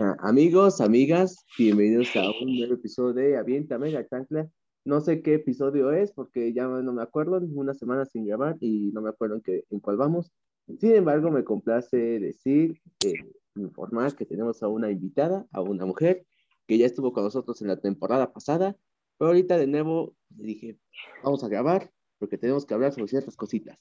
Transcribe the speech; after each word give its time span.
Ah, 0.00 0.16
amigos, 0.20 0.80
amigas, 0.80 1.44
bienvenidos 1.58 2.14
a 2.16 2.30
un 2.40 2.56
nuevo 2.56 2.74
episodio 2.74 3.12
de 3.12 3.36
Aviéntame 3.36 3.90
la 3.90 4.06
chancla. 4.06 4.48
No 4.84 5.00
sé 5.00 5.20
qué 5.20 5.34
episodio 5.34 5.92
es 5.92 6.12
porque 6.12 6.52
ya 6.54 6.66
no 6.66 6.92
me 6.92 7.02
acuerdo, 7.02 7.38
una 7.38 7.74
semana 7.74 8.06
sin 8.06 8.26
grabar 8.26 8.56
y 8.60 8.90
no 8.92 9.02
me 9.02 9.10
acuerdo 9.10 9.36
en, 9.36 9.40
qué, 9.42 9.64
en 9.70 9.80
cuál 9.80 9.96
vamos. 9.96 10.32
Sin 10.78 10.94
embargo, 10.94 11.30
me 11.30 11.44
complace 11.44 11.96
decir, 11.96 12.80
eh, 13.04 13.14
informar 13.56 14.14
que 14.14 14.24
tenemos 14.24 14.62
a 14.62 14.68
una 14.68 14.90
invitada, 14.90 15.46
a 15.52 15.60
una 15.60 15.84
mujer 15.84 16.24
que 16.66 16.78
ya 16.78 16.86
estuvo 16.86 17.12
con 17.12 17.24
nosotros 17.24 17.60
en 17.60 17.68
la 17.68 17.80
temporada 17.80 18.32
pasada, 18.32 18.76
pero 19.18 19.28
ahorita 19.28 19.58
de 19.58 19.66
nuevo 19.66 20.14
le 20.36 20.46
dije, 20.46 20.78
vamos 21.22 21.44
a 21.44 21.48
grabar 21.48 21.90
porque 22.18 22.38
tenemos 22.38 22.64
que 22.64 22.74
hablar 22.74 22.92
sobre 22.92 23.08
ciertas 23.08 23.36
cositas. 23.36 23.78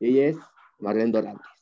Y 0.00 0.08
ella 0.08 0.28
es 0.30 0.36
Marlene 0.78 1.12
Dorantes. 1.12 1.57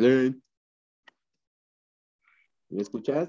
¿Me 0.00 0.40
escuchas? 2.80 3.28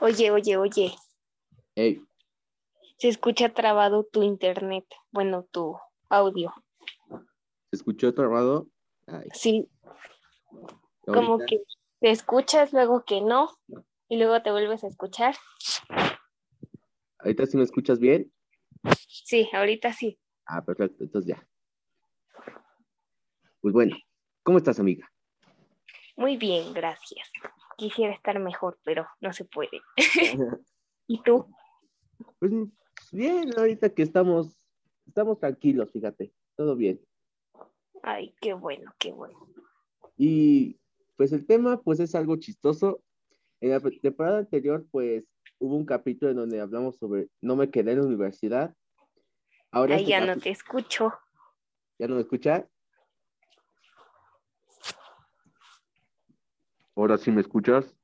Oye, 0.00 0.30
oye, 0.30 0.56
oye, 0.56 0.94
Hey, 1.74 2.00
se 2.98 3.08
escucha 3.08 3.48
trabado 3.48 4.04
tu 4.04 4.22
internet, 4.22 4.84
bueno, 5.10 5.42
tu 5.50 5.76
audio. 6.08 6.54
¿se 7.10 7.76
escuchó 7.76 8.14
trabado? 8.14 8.68
Ay, 9.08 9.28
Sí, 9.34 9.68
como 11.04 11.32
ahorita. 11.32 11.46
que 11.46 11.62
te 12.00 12.10
escuchas, 12.12 12.72
luego 12.72 13.04
que 13.04 13.20
no, 13.20 13.58
y 14.08 14.18
luego 14.18 14.40
te 14.40 14.52
vuelves 14.52 14.84
a 14.84 14.86
escuchar. 14.86 15.34
¿Ahorita 17.18 17.44
sí 17.46 17.56
me 17.56 17.64
escuchas 17.64 17.98
bien? 17.98 18.32
Sí, 19.08 19.48
ahorita 19.52 19.92
sí. 19.92 20.20
Ah, 20.46 20.64
perfecto, 20.64 21.02
entonces 21.02 21.34
ya. 21.36 21.47
Pues 23.60 23.74
bueno, 23.74 23.96
¿cómo 24.44 24.58
estás, 24.58 24.78
amiga? 24.78 25.10
Muy 26.16 26.36
bien, 26.36 26.72
gracias. 26.72 27.30
Quisiera 27.76 28.12
estar 28.12 28.38
mejor, 28.38 28.78
pero 28.84 29.06
no 29.20 29.32
se 29.32 29.44
puede. 29.44 29.80
¿Y 31.08 31.22
tú? 31.22 31.46
Pues 32.38 32.52
bien, 33.10 33.50
ahorita 33.56 33.90
que 33.90 34.02
estamos, 34.02 34.56
estamos 35.06 35.40
tranquilos, 35.40 35.90
fíjate, 35.90 36.32
todo 36.56 36.76
bien. 36.76 37.00
Ay, 38.02 38.34
qué 38.40 38.52
bueno, 38.54 38.92
qué 38.98 39.12
bueno. 39.12 39.38
Y 40.16 40.78
pues 41.16 41.32
el 41.32 41.46
tema, 41.46 41.80
pues 41.82 41.98
es 41.98 42.14
algo 42.14 42.36
chistoso. 42.36 43.02
En 43.60 43.70
la 43.70 43.80
temporada 43.80 44.38
anterior, 44.38 44.86
pues 44.92 45.28
hubo 45.58 45.74
un 45.76 45.84
capítulo 45.84 46.30
en 46.30 46.36
donde 46.36 46.60
hablamos 46.60 46.96
sobre 46.96 47.28
no 47.40 47.56
me 47.56 47.70
quedé 47.70 47.92
en 47.92 47.98
la 47.98 48.06
universidad. 48.06 48.74
Ahora 49.72 49.96
Ay, 49.96 50.02
este 50.02 50.10
ya 50.10 50.24
no 50.24 50.40
te 50.40 50.50
escucho. 50.50 51.12
¿Ya 51.98 52.06
no 52.06 52.14
me 52.14 52.20
escuchas? 52.20 52.64
Ahora 56.98 57.16
sí 57.16 57.30
me 57.30 57.40
escuchas. 57.40 57.94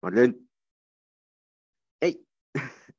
Marlene. 0.00 0.38
¡Ey! 2.00 2.24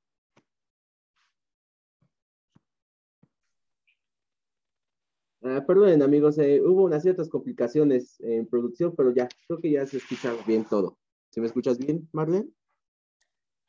Ah, 5.44 5.66
perdonen, 5.66 6.04
amigos, 6.04 6.38
eh, 6.38 6.62
hubo 6.62 6.84
unas 6.84 7.02
ciertas 7.02 7.28
complicaciones 7.28 8.20
en 8.20 8.46
producción, 8.46 8.94
pero 8.96 9.12
ya, 9.12 9.28
creo 9.48 9.60
que 9.60 9.72
ya 9.72 9.88
se 9.88 9.98
escucha 9.98 10.36
bien 10.46 10.66
todo. 10.66 11.00
¿Se 11.32 11.42
me 11.42 11.48
escuchas 11.48 11.80
bien, 11.80 12.08
Marlene? 12.12 12.48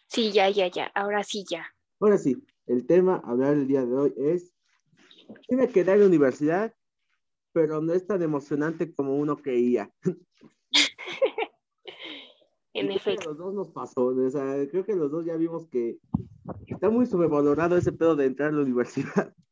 Sí, 0.07 0.33
ya, 0.33 0.51
ya, 0.51 0.67
ya. 0.67 0.93
Ahora 0.95 1.25
sí, 1.25 1.47
ya. 1.49 1.65
Ahora 1.99 2.19
sí, 2.19 2.37
el 2.67 2.87
tema 2.87 3.23
a 3.25 3.31
hablar 3.31 3.55
el 3.55 3.67
día 3.67 3.85
de 3.85 3.95
hoy 3.95 4.15
es, 4.17 4.53
quedé 5.73 5.93
en 5.93 6.01
la 6.01 6.07
universidad, 6.07 6.75
pero 7.53 7.81
no 7.81 7.93
es 7.93 8.07
tan 8.07 8.23
emocionante 8.23 8.93
como 8.95 9.17
uno 9.17 9.37
creía. 9.37 9.91
En 12.75 12.87
creo 12.87 13.01
que 13.03 13.11
efecto. 13.11 13.29
los 13.29 13.39
dos 13.39 13.55
nos 13.55 13.71
pasó, 13.71 14.07
o 14.07 14.31
sea, 14.31 14.67
creo 14.71 14.87
que 14.87 14.97
los 14.97 15.11
dos 15.11 15.27
ya 15.27 15.37
vimos 15.37 15.69
que 15.69 15.99
está 16.67 16.89
muy 16.89 17.05
sobrevalorado 17.05 17.77
ese 17.77 17.93
pedo 17.93 18.17
de 18.17 18.25
entrar 18.25 18.49
a 18.49 18.53
la 18.53 18.63
universidad. 18.63 19.35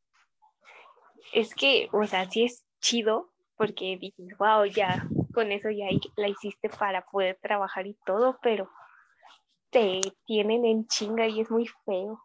Es 1.32 1.54
que, 1.54 1.88
o 1.92 2.04
sea, 2.06 2.28
sí 2.28 2.44
es 2.44 2.65
chido 2.81 3.31
porque 3.56 3.98
dices, 4.00 4.37
wow, 4.38 4.65
ya 4.65 5.06
con 5.32 5.53
eso 5.53 5.69
ya 5.71 5.87
la 6.16 6.28
hiciste 6.28 6.69
para 6.71 7.04
poder 7.04 7.38
trabajar 7.41 7.87
y 7.87 7.97
todo, 8.04 8.38
pero 8.42 8.69
te 9.71 10.00
tienen 10.25 10.65
en 10.65 10.87
chinga 10.88 11.28
y 11.28 11.41
es 11.41 11.50
muy 11.50 11.69
feo. 11.84 12.21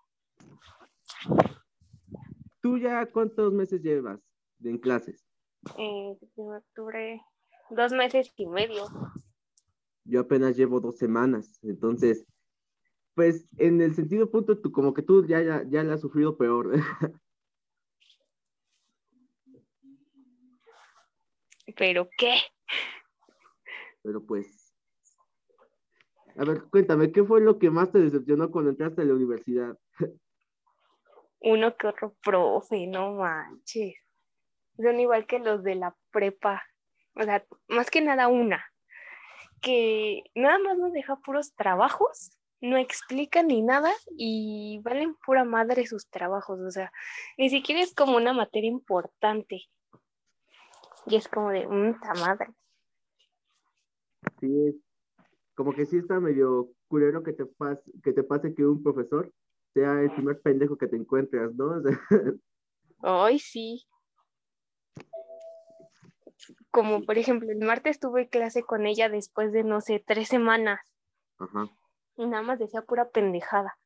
¿Tú 2.62 2.78
ya 2.78 3.06
cuántos 3.06 3.54
meses 3.54 3.82
llevas 3.82 4.20
en 4.64 4.78
clases? 4.78 5.26
Eh, 5.78 6.16
septiembre, 6.20 6.58
octubre, 6.58 7.22
dos 7.70 7.92
meses 7.92 8.34
y 8.38 8.48
medio. 8.48 8.86
Yo 10.04 10.22
apenas 10.22 10.56
llevo 10.56 10.80
dos 10.80 10.98
semanas, 10.98 11.60
entonces, 11.64 12.26
pues 13.16 13.48
en 13.58 13.82
el 13.82 13.96
sentido 13.96 14.30
punto, 14.30 14.60
tú 14.60 14.72
como 14.72 14.94
que 14.94 15.02
tú 15.02 15.26
ya, 15.26 15.42
ya, 15.42 15.64
ya 15.68 15.84
la 15.84 15.96
has 15.96 16.02
sufrido 16.02 16.38
peor. 16.38 16.74
¿Pero 21.76 22.08
qué? 22.18 22.36
Pero 24.04 24.24
pues, 24.24 24.76
a 26.38 26.46
ver, 26.46 26.64
cuéntame, 26.70 27.12
¿qué 27.12 27.24
fue 27.24 27.42
lo 27.42 27.58
que 27.58 27.72
más 27.72 27.92
te 27.92 28.00
decepcionó 28.00 28.52
cuando 28.52 28.70
entraste 28.70 29.02
a 29.02 29.06
la 29.06 29.14
universidad? 29.14 29.78
Uno 31.40 31.76
que 31.76 31.88
otro 31.88 32.16
profe, 32.24 32.88
no 32.88 33.14
manches. 33.14 33.96
Son 34.78 35.00
igual 35.00 35.26
que 35.26 35.40
los 35.40 35.64
de 35.64 35.76
la 35.76 35.96
prepa. 36.12 36.64
O 37.16 37.24
sea, 37.24 37.46
más 37.68 37.90
que 37.90 38.02
nada 38.02 38.28
una, 38.28 38.66
que 39.62 40.24
nada 40.36 40.60
más 40.60 40.78
nos 40.78 40.92
deja 40.92 41.16
puros 41.18 41.56
trabajos, 41.56 42.38
no 42.62 42.78
explica 42.78 43.44
ni 43.44 43.62
nada 43.62 43.92
y 44.18 44.80
valen 44.84 45.16
pura 45.26 45.44
madre 45.44 45.86
sus 45.86 46.10
trabajos. 46.10 46.60
O 46.60 46.72
sea, 46.72 46.92
ni 47.38 47.50
siquiera 47.50 47.82
es 47.82 47.94
como 47.94 48.18
una 48.18 48.34
materia 48.34 48.70
importante. 48.70 49.64
Y 51.08 51.16
es 51.16 51.28
como 51.28 51.52
de, 51.52 51.68
¡ta 52.02 52.14
madre! 52.16 52.48
Sí, 54.40 54.68
es 54.68 54.76
como 55.54 55.74
que 55.74 55.86
sí 55.86 55.98
está 55.98 56.20
medio 56.20 56.70
culero 56.88 57.24
que 57.24 57.34
te, 57.34 57.46
pas 57.46 57.80
que 58.04 58.12
te 58.12 58.24
pase 58.24 58.54
que 58.54 58.66
un 58.66 58.82
profesor 58.82 59.32
sea 59.76 60.02
el 60.02 60.12
primer 60.12 60.40
pendejo 60.40 60.78
que 60.78 60.88
te 60.88 60.96
encuentras, 60.96 61.54
¿no? 61.54 61.76
O 61.76 61.82
sea, 61.82 63.26
Ay, 63.26 63.40
sí. 63.40 63.86
Como 66.72 67.04
por 67.04 67.18
ejemplo, 67.18 67.52
el 67.52 67.60
martes 67.60 68.00
tuve 68.00 68.30
clase 68.30 68.64
con 68.64 68.86
ella 68.86 69.10
después 69.10 69.52
de, 69.52 69.64
no 69.64 69.82
sé, 69.82 70.04
tres 70.06 70.30
semanas. 70.30 70.80
Ajá. 71.38 71.70
Y 72.16 72.26
nada 72.26 72.42
más 72.42 72.58
decía 72.58 72.82
pura 72.82 73.10
pendejada. 73.10 73.78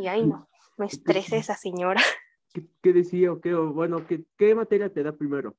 Y 0.00 0.08
ay, 0.08 0.26
no, 0.26 0.48
me 0.76 0.86
estresa 0.86 1.36
esa 1.36 1.54
señora. 1.54 2.02
¿Qué, 2.52 2.66
qué 2.82 2.92
decía 2.92 3.32
o 3.32 3.40
qué? 3.40 3.54
O, 3.54 3.72
bueno, 3.72 4.04
¿qué, 4.06 4.24
¿qué 4.36 4.54
materia 4.54 4.92
te 4.92 5.04
da 5.04 5.12
primero? 5.12 5.56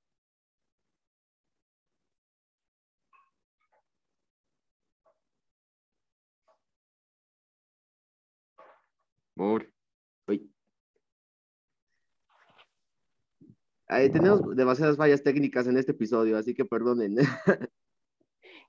Ay, 13.94 14.10
tenemos 14.10 14.56
demasiadas 14.56 14.96
fallas 14.96 15.22
técnicas 15.22 15.68
en 15.68 15.78
este 15.78 15.92
episodio, 15.92 16.38
así 16.38 16.54
que 16.54 16.64
perdonen. 16.64 17.18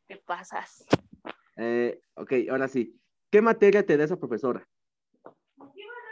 ¿Qué 0.09 0.17
pasas? 0.17 0.85
Eh, 1.57 2.03
ok, 2.15 2.33
ahora 2.51 2.67
sí. 2.67 3.01
¿Qué 3.31 3.41
materia 3.41 3.87
te 3.87 3.97
da 3.97 4.03
esa 4.03 4.19
profesora? 4.19 4.69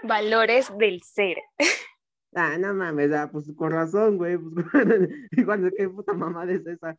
Valores 0.04 0.70
del 0.78 1.02
ser. 1.02 1.38
Ah, 2.36 2.56
no 2.56 2.72
mames, 2.72 3.12
ah, 3.12 3.28
pues 3.32 3.52
con 3.56 3.72
razón, 3.72 4.16
güey. 4.16 4.38
Pues, 4.38 4.66
igual 5.32 5.64
de 5.64 5.72
qué 5.72 5.88
puta 5.88 6.12
mamada 6.12 6.52
es 6.52 6.64
esa. 6.64 6.96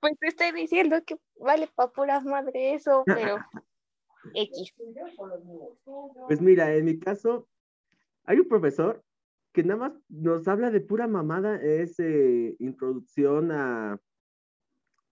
Pues 0.00 0.18
te 0.20 0.28
estoy 0.28 0.52
diciendo 0.52 1.02
que 1.06 1.16
vale 1.40 1.66
pa' 1.74 1.90
puras 1.90 2.24
madre 2.24 2.74
eso, 2.74 3.04
pero 3.06 3.38
X. 4.34 4.74
Pues 6.26 6.40
mira, 6.40 6.74
en 6.74 6.84
mi 6.84 6.98
caso, 6.98 7.48
hay 8.24 8.38
un 8.38 8.48
profesor 8.48 9.02
que 9.52 9.62
nada 9.62 9.80
más 9.80 9.92
nos 10.08 10.46
habla 10.46 10.70
de 10.70 10.80
pura 10.80 11.06
mamada, 11.06 11.60
es 11.60 11.98
eh, 11.98 12.56
introducción 12.58 13.50
a, 13.52 14.00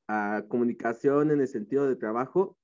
a 0.09 0.45
comunicación 0.49 1.31
en 1.31 1.41
el 1.41 1.49
sentido 1.49 1.89
de 1.89 1.97
trabajo, 1.97 2.57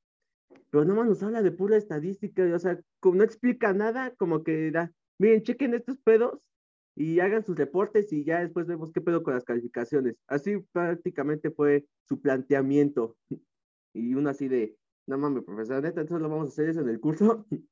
pero 0.70 0.84
nada 0.84 1.00
más 1.00 1.08
nos 1.08 1.22
habla 1.22 1.42
de 1.42 1.50
pura 1.50 1.76
estadística, 1.76 2.46
y, 2.46 2.52
o 2.52 2.58
sea, 2.58 2.80
como 3.00 3.16
no 3.16 3.24
explica 3.24 3.72
nada, 3.72 4.14
como 4.16 4.44
que 4.44 4.70
da, 4.70 4.92
miren, 5.18 5.42
chequen 5.42 5.74
estos 5.74 5.98
pedos, 5.98 6.46
y 6.94 7.20
hagan 7.20 7.44
sus 7.44 7.56
reportes 7.56 8.12
y 8.12 8.24
ya 8.24 8.40
después 8.40 8.66
vemos 8.66 8.92
qué 8.92 9.00
pedo 9.00 9.22
con 9.22 9.34
las 9.34 9.44
calificaciones. 9.44 10.16
Así 10.26 10.58
prácticamente 10.72 11.50
fue 11.50 11.86
su 12.08 12.20
planteamiento. 12.20 13.16
Y 13.94 14.14
uno 14.14 14.30
así 14.30 14.48
de, 14.48 14.74
no 15.06 15.18
mames, 15.18 15.44
profesor, 15.44 15.82
neta, 15.82 16.00
entonces 16.00 16.22
lo 16.22 16.28
vamos 16.28 16.48
a 16.48 16.52
hacer 16.52 16.68
eso 16.68 16.80
en 16.80 16.88
el 16.88 17.00
curso. 17.00 17.46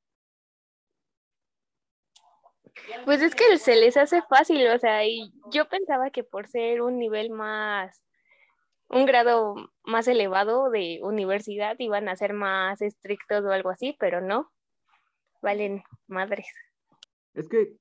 Pues 3.05 3.21
es 3.21 3.35
que 3.35 3.57
se 3.57 3.75
les 3.75 3.97
hace 3.97 4.21
fácil, 4.23 4.65
o 4.67 4.79
sea, 4.79 5.05
y 5.05 5.33
yo 5.51 5.67
pensaba 5.67 6.09
que 6.09 6.23
por 6.23 6.47
ser 6.47 6.81
un 6.81 6.97
nivel 6.97 7.29
más, 7.29 8.01
un 8.89 9.05
grado 9.05 9.55
más 9.83 10.07
elevado 10.07 10.69
de 10.69 10.99
universidad 11.03 11.75
iban 11.79 12.07
a 12.07 12.15
ser 12.15 12.33
más 12.33 12.81
estrictos 12.81 13.43
o 13.43 13.51
algo 13.51 13.69
así, 13.69 13.95
pero 13.99 14.21
no, 14.21 14.51
valen 15.41 15.83
madres. 16.07 16.47
Es 17.33 17.47
que 17.47 17.75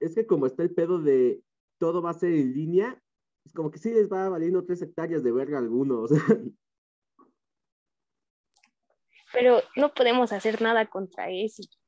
es 0.00 0.14
que 0.14 0.26
como 0.26 0.46
está 0.46 0.62
el 0.62 0.74
pedo 0.74 1.00
de 1.00 1.42
todo 1.78 2.02
va 2.02 2.10
a 2.10 2.14
ser 2.14 2.32
en 2.32 2.52
línea, 2.52 3.00
es 3.44 3.52
como 3.52 3.70
que 3.70 3.78
sí 3.78 3.92
les 3.92 4.10
va 4.10 4.28
valiendo 4.28 4.64
tres 4.64 4.82
hectáreas 4.82 5.22
de 5.22 5.32
verga 5.32 5.58
a 5.58 5.60
algunos. 5.60 6.10
Pero 9.34 9.60
no 9.76 9.92
podemos 9.92 10.32
hacer 10.32 10.62
nada 10.62 10.86
contra 10.86 11.26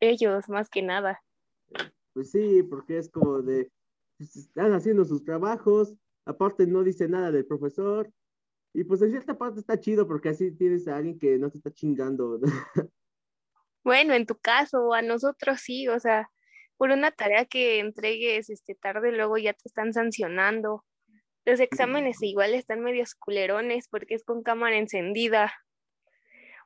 ellos, 0.00 0.48
más 0.48 0.69
que 0.69 0.82
nada. 0.82 1.22
Pues 2.12 2.31
sí, 2.32 2.62
porque 2.64 2.98
es 2.98 3.08
como 3.08 3.40
de, 3.40 3.70
pues, 4.19 4.37
están 4.37 4.72
haciendo 4.75 5.04
sus 5.04 5.25
trabajos, 5.25 5.94
aparte 6.25 6.66
no 6.66 6.82
dice 6.82 7.08
nada 7.08 7.31
del 7.31 7.46
profesor, 7.46 8.12
y 8.75 8.84
pues 8.84 9.00
en 9.00 9.10
cierta 9.10 9.38
parte 9.38 9.60
está 9.60 9.81
chido 9.81 10.06
porque 10.06 10.28
así 10.28 10.50
tienes 10.50 10.87
a 10.87 10.96
alguien 10.96 11.19
que 11.19 11.38
no 11.38 11.50
te 11.50 11.56
está 11.56 11.72
chingando. 11.72 12.40
Bueno, 13.82 14.14
en 14.14 14.26
tu 14.26 14.34
caso, 14.37 14.93
a 14.94 15.00
nosotros 15.00 15.60
sí, 15.60 15.87
o 15.87 16.00
sea, 16.00 16.28
por 16.76 16.90
una 16.90 17.12
tarea 17.12 17.44
que 17.44 17.78
entregues 17.78 18.50
este, 18.50 18.75
tarde, 18.75 19.12
luego 19.12 19.38
ya 19.38 19.52
te 19.52 19.62
están 19.69 19.93
sancionando. 19.93 20.84
Los 21.44 21.60
exámenes 21.60 22.20
igual 22.20 22.52
están 22.54 22.81
medios 22.81 23.14
culerones 23.14 23.87
porque 23.88 24.16
es 24.16 24.25
con 24.25 24.43
cámara 24.43 24.76
encendida 24.76 25.52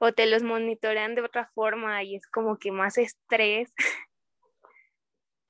o 0.00 0.12
te 0.12 0.26
los 0.26 0.42
monitorean 0.42 1.14
de 1.14 1.22
otra 1.22 1.50
forma 1.54 2.02
y 2.02 2.16
es 2.16 2.26
como 2.26 2.58
que 2.58 2.72
más 2.72 2.96
estrés. 2.98 3.72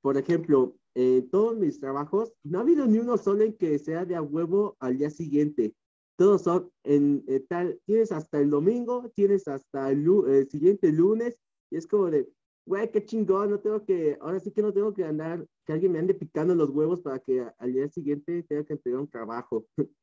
Por 0.02 0.16
ejemplo, 0.16 0.76
eh, 0.94 1.22
todos 1.30 1.56
mis 1.56 1.78
trabajos, 1.78 2.32
no 2.42 2.58
ha 2.58 2.62
habido 2.62 2.86
ni 2.86 2.98
uno 2.98 3.16
solo 3.16 3.44
en 3.44 3.56
que 3.56 3.78
sea 3.78 4.04
de 4.04 4.16
a 4.16 4.22
huevo 4.22 4.76
al 4.80 4.98
día 4.98 5.10
siguiente. 5.10 5.74
Todos 6.16 6.42
son 6.42 6.70
en 6.84 7.24
eh, 7.28 7.40
tal, 7.48 7.80
tienes 7.86 8.10
hasta 8.12 8.40
el 8.40 8.50
domingo, 8.50 9.10
tienes 9.14 9.46
hasta 9.46 9.90
el, 9.90 10.04
el 10.26 10.50
siguiente 10.50 10.90
lunes, 10.90 11.38
y 11.70 11.76
es 11.76 11.86
como 11.86 12.10
de, 12.10 12.28
güey, 12.66 12.90
qué 12.90 13.04
chingón, 13.04 13.50
no 13.50 13.60
tengo 13.60 13.84
que, 13.84 14.18
ahora 14.20 14.40
sí 14.40 14.50
que 14.50 14.62
no 14.62 14.72
tengo 14.72 14.92
que 14.92 15.04
andar, 15.04 15.46
que 15.64 15.72
alguien 15.72 15.92
me 15.92 16.00
ande 16.00 16.14
picando 16.14 16.54
los 16.54 16.70
huevos 16.70 17.00
para 17.00 17.20
que 17.20 17.46
al 17.58 17.72
día 17.72 17.88
siguiente 17.88 18.42
tenga 18.42 18.64
que 18.64 18.72
entregar 18.72 19.00
un 19.00 19.08
trabajo. 19.08 19.64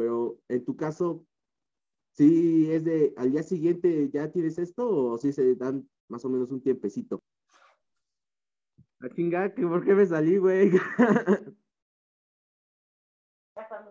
Pero 0.00 0.40
en 0.48 0.64
tu 0.64 0.76
caso, 0.76 1.26
¿sí 2.12 2.72
es 2.72 2.86
de 2.86 3.12
al 3.18 3.32
día 3.32 3.42
siguiente 3.42 4.08
ya 4.10 4.32
tienes 4.32 4.56
esto 4.56 4.88
o 4.88 5.18
sí 5.18 5.30
se 5.30 5.54
dan 5.56 5.86
más 6.08 6.24
o 6.24 6.30
menos 6.30 6.50
un 6.50 6.62
tiempecito? 6.62 7.22
A 9.00 9.10
chingar, 9.10 9.54
¿por 9.54 9.84
qué 9.84 9.92
me 9.92 10.06
salí, 10.06 10.38
güey? 10.38 10.70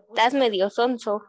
Estás 0.09 0.33
medio 0.33 0.71
sonso. 0.71 1.25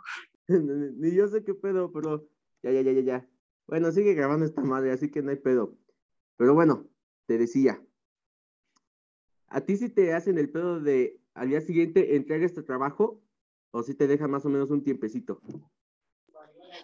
Ni 0.48 1.14
yo 1.14 1.28
sé 1.28 1.44
qué 1.44 1.52
pedo, 1.52 1.92
pero 1.92 2.26
ya, 2.62 2.72
ya, 2.72 2.80
ya, 2.80 2.92
ya, 2.92 3.02
ya. 3.02 3.28
Bueno, 3.66 3.92
sigue 3.92 4.14
grabando 4.14 4.46
esta 4.46 4.62
madre, 4.62 4.92
así 4.92 5.10
que 5.10 5.20
no 5.20 5.28
hay 5.28 5.36
pedo. 5.36 5.76
Pero 6.38 6.54
bueno, 6.54 6.88
te 7.26 7.36
decía, 7.36 7.84
¿a 9.48 9.60
ti 9.60 9.76
si 9.76 9.90
te 9.90 10.14
hacen 10.14 10.38
el 10.38 10.48
pedo 10.50 10.80
de 10.80 11.20
al 11.34 11.50
día 11.50 11.60
siguiente 11.60 12.16
entrega 12.16 12.46
este 12.46 12.62
trabajo 12.62 13.20
o 13.70 13.82
si 13.82 13.94
te 13.94 14.06
deja 14.06 14.28
más 14.28 14.44
o 14.44 14.48
menos 14.48 14.70
un 14.70 14.82
tiempecito? 14.82 15.40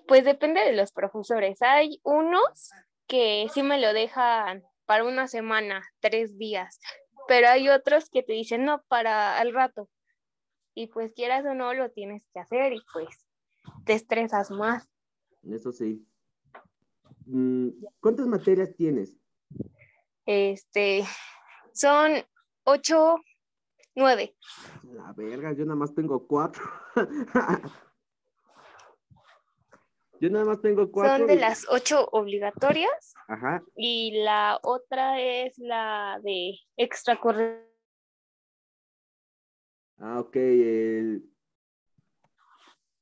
Pues 0.07 0.25
depende 0.25 0.61
de 0.61 0.73
los 0.73 0.93
profesores. 0.93 1.63
Hay 1.63 2.01
unos 2.03 2.71
que 3.07 3.47
sí 3.53 3.63
me 3.63 3.81
lo 3.81 3.93
dejan 3.93 4.63
para 4.85 5.05
una 5.05 5.29
semana, 5.29 5.83
tres 6.01 6.39
días, 6.39 6.81
pero 7.29 7.49
hay 7.49 7.69
otros 7.69 8.09
que 8.09 8.23
te 8.23 8.33
dicen 8.33 8.65
no, 8.65 8.83
para 8.89 9.39
al 9.39 9.53
rato. 9.53 9.89
Y 10.75 10.89
pues 10.89 11.13
quieras 11.13 11.45
o 11.47 11.55
no, 11.55 11.73
lo 11.75 11.91
tienes 11.91 12.23
que 12.33 12.41
hacer 12.41 12.73
y 12.73 12.81
pues 12.93 13.27
te 13.85 13.95
estresas 13.95 14.51
más. 14.51 14.89
Eso 15.43 15.73
sí. 15.73 16.07
Mm, 17.27 17.71
¿Cuántas 18.01 18.27
materias 18.27 18.75
tienes? 18.77 19.17
Este, 20.27 21.05
son 21.73 22.13
ocho, 22.65 23.17
nueve. 23.97 24.37
La 24.85 25.13
verga, 25.13 25.53
yo 25.53 25.65
nada 25.65 25.77
más 25.77 25.93
tengo 25.95 26.27
cuatro. 26.27 26.63
yo 30.21 30.31
nada 30.31 30.45
más 30.45 30.61
tengo 30.61 30.91
cuatro. 30.93 31.19
Son 31.19 31.27
de 31.27 31.37
las 31.37 31.67
ocho 31.69 32.09
obligatorias. 32.13 33.15
Ajá. 33.27 33.65
Y 33.75 34.23
la 34.23 34.61
otra 34.63 35.21
es 35.21 35.59
la 35.59 36.21
de 36.23 36.61
extracurricular. 36.77 37.67
Ah, 39.99 40.21
ok. 40.21 40.37
El... 40.37 41.29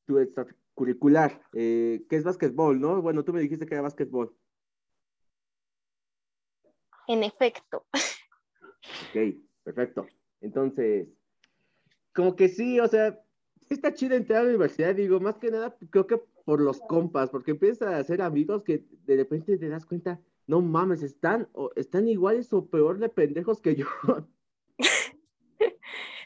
Tu 0.06 0.18
extra 0.18 0.46
curricular, 0.74 1.40
eh, 1.52 2.04
que 2.08 2.16
es 2.16 2.24
básquetbol, 2.24 2.80
¿no? 2.80 3.00
Bueno, 3.00 3.24
tú 3.24 3.32
me 3.32 3.40
dijiste 3.40 3.66
que 3.66 3.74
era 3.74 3.82
básquetbol. 3.82 4.36
En 7.06 7.22
efecto. 7.22 7.86
Ok, 7.92 9.36
perfecto. 9.62 10.06
Entonces, 10.44 11.08
como 12.14 12.36
que 12.36 12.48
sí, 12.48 12.78
o 12.78 12.86
sea, 12.86 13.18
está 13.70 13.94
chido 13.94 14.14
entrar 14.14 14.40
a 14.40 14.42
la 14.42 14.50
universidad, 14.50 14.94
digo, 14.94 15.18
más 15.18 15.38
que 15.38 15.50
nada, 15.50 15.74
creo 15.90 16.06
que 16.06 16.20
por 16.44 16.60
los 16.60 16.80
compas, 16.82 17.30
porque 17.30 17.52
empiezas 17.52 17.88
a 17.88 17.96
hacer 17.96 18.20
amigos 18.20 18.62
que 18.62 18.84
de 19.06 19.16
repente 19.16 19.56
te 19.56 19.68
das 19.70 19.86
cuenta, 19.86 20.20
no 20.46 20.60
mames, 20.60 21.02
están, 21.02 21.48
o, 21.54 21.70
están 21.76 22.06
iguales 22.08 22.52
o 22.52 22.66
peor 22.66 22.98
de 22.98 23.08
pendejos 23.08 23.60
que 23.60 23.74
yo. 23.74 23.86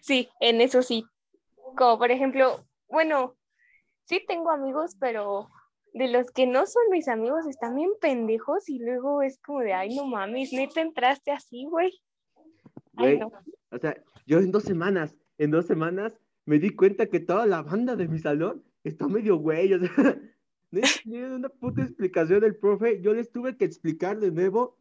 Sí, 0.00 0.28
en 0.40 0.62
eso 0.62 0.80
sí. 0.80 1.04
Como 1.76 1.98
por 1.98 2.10
ejemplo, 2.10 2.64
bueno, 2.88 3.36
sí 4.04 4.24
tengo 4.26 4.50
amigos, 4.50 4.96
pero 4.98 5.50
de 5.92 6.08
los 6.08 6.30
que 6.30 6.46
no 6.46 6.64
son 6.66 6.82
mis 6.90 7.08
amigos 7.08 7.46
están 7.46 7.74
bien 7.74 7.90
pendejos 8.00 8.70
y 8.70 8.78
luego 8.78 9.20
es 9.20 9.38
como 9.40 9.60
de, 9.60 9.74
ay, 9.74 9.94
no 9.94 10.06
mames, 10.06 10.52
neta 10.54 10.80
entraste 10.80 11.30
así, 11.30 11.66
güey. 11.66 12.00
Güey, 12.98 13.20
o 13.70 13.78
sea, 13.78 13.96
yo 14.26 14.38
en 14.38 14.50
dos 14.50 14.64
semanas, 14.64 15.16
en 15.38 15.50
dos 15.50 15.66
semanas 15.66 16.18
me 16.44 16.58
di 16.58 16.70
cuenta 16.70 17.06
que 17.06 17.20
toda 17.20 17.46
la 17.46 17.62
banda 17.62 17.96
de 17.96 18.08
mi 18.08 18.18
salón 18.18 18.64
está 18.84 19.06
medio 19.08 19.36
güey, 19.36 19.72
o 19.74 19.78
sea, 19.78 19.90
no 20.70 20.80
tiene 21.02 21.34
una 21.34 21.48
puta 21.48 21.82
explicación 21.82 22.40
del 22.40 22.56
profe, 22.56 23.00
yo 23.00 23.14
les 23.14 23.30
tuve 23.30 23.56
que 23.56 23.64
explicar 23.64 24.18
de 24.18 24.30
nuevo, 24.30 24.78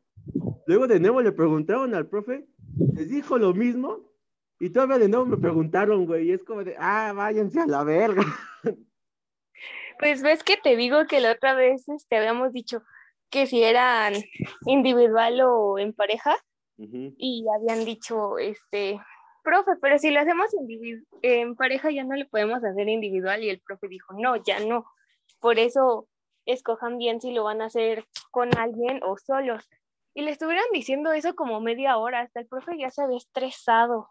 luego 0.65 0.87
de 0.87 0.99
nuevo 0.99 1.21
le 1.21 1.31
preguntaron 1.31 1.93
al 1.93 2.07
profe, 2.07 2.47
les 2.93 3.09
dijo 3.09 3.37
lo 3.37 3.53
mismo, 3.53 4.11
y 4.59 4.69
todavía 4.69 4.97
de 4.97 5.09
nuevo 5.09 5.25
me 5.25 5.37
preguntaron, 5.37 6.05
güey, 6.05 6.29
y 6.29 6.31
es 6.31 6.43
como 6.43 6.63
de, 6.63 6.75
ah, 6.79 7.13
váyanse 7.15 7.59
a 7.59 7.67
la 7.67 7.83
verga. 7.83 8.23
Pues 9.99 10.21
ves 10.21 10.43
que 10.43 10.57
te 10.57 10.75
digo 10.75 11.07
que 11.07 11.19
la 11.21 11.31
otra 11.31 11.55
vez 11.55 11.85
te 11.85 11.95
este, 11.95 12.17
habíamos 12.17 12.53
dicho 12.53 12.83
que 13.31 13.47
si 13.47 13.63
eran 13.63 14.13
individual 14.67 15.41
o 15.41 15.79
en 15.79 15.93
pareja 15.93 16.35
y 16.77 17.45
habían 17.53 17.85
dicho, 17.85 18.37
este, 18.37 18.99
profe, 19.43 19.71
pero 19.81 19.97
si 19.97 20.11
lo 20.11 20.19
hacemos 20.19 20.47
en 21.21 21.55
pareja 21.55 21.89
ya 21.89 22.03
no 22.03 22.15
le 22.15 22.25
podemos 22.25 22.63
hacer 22.63 22.87
individual 22.87 23.43
y 23.43 23.49
el 23.49 23.61
profe 23.61 23.87
dijo, 23.87 24.13
no, 24.13 24.35
ya 24.43 24.59
no. 24.59 24.85
Por 25.39 25.57
eso 25.59 26.07
escojan 26.45 26.97
bien 26.97 27.21
si 27.21 27.31
lo 27.31 27.43
van 27.43 27.61
a 27.61 27.65
hacer 27.65 28.05
con 28.31 28.55
alguien 28.57 29.01
o 29.03 29.17
solos. 29.17 29.67
Y 30.13 30.23
le 30.23 30.31
estuvieron 30.31 30.65
diciendo 30.73 31.11
eso 31.11 31.35
como 31.35 31.61
media 31.61 31.97
hora, 31.97 32.21
hasta 32.21 32.39
el 32.39 32.47
profe 32.47 32.77
ya 32.77 32.89
se 32.89 33.03
había 33.03 33.17
estresado. 33.17 34.09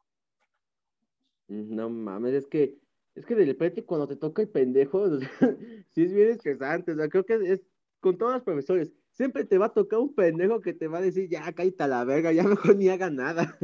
No 1.49 1.91
mames, 1.91 2.35
es 2.35 2.47
que 2.47 2.79
es 3.15 3.25
que 3.25 3.35
de 3.35 3.47
repente 3.47 3.85
cuando 3.85 4.07
te 4.07 4.17
toca 4.17 4.43
el 4.43 4.49
pendejo, 4.49 5.07
sí 5.91 6.03
es 6.03 6.13
bien 6.13 6.31
estresante, 6.31 6.93
o 6.93 6.97
sea, 6.97 7.09
creo 7.09 7.25
que 7.25 7.35
es 7.35 7.63
con 8.01 8.19
todos 8.19 8.35
los 8.35 8.43
profesores, 8.43 8.93
siempre 9.17 9.45
te 9.45 9.57
va 9.59 9.67
a 9.67 9.73
tocar 9.73 9.99
un 9.99 10.15
pendejo 10.15 10.61
que 10.61 10.75
te 10.75 10.89
va 10.89 10.99
a 10.99 11.03
decir, 11.03 11.29
ya, 11.29 11.51
cállate 11.53 11.83
a 11.83 11.89
la 11.89 12.05
verga, 12.05 12.33
ya 12.33 12.43
mejor 12.45 12.77
ni 12.77 12.89
haga 12.89 13.11
nada. 13.11 13.59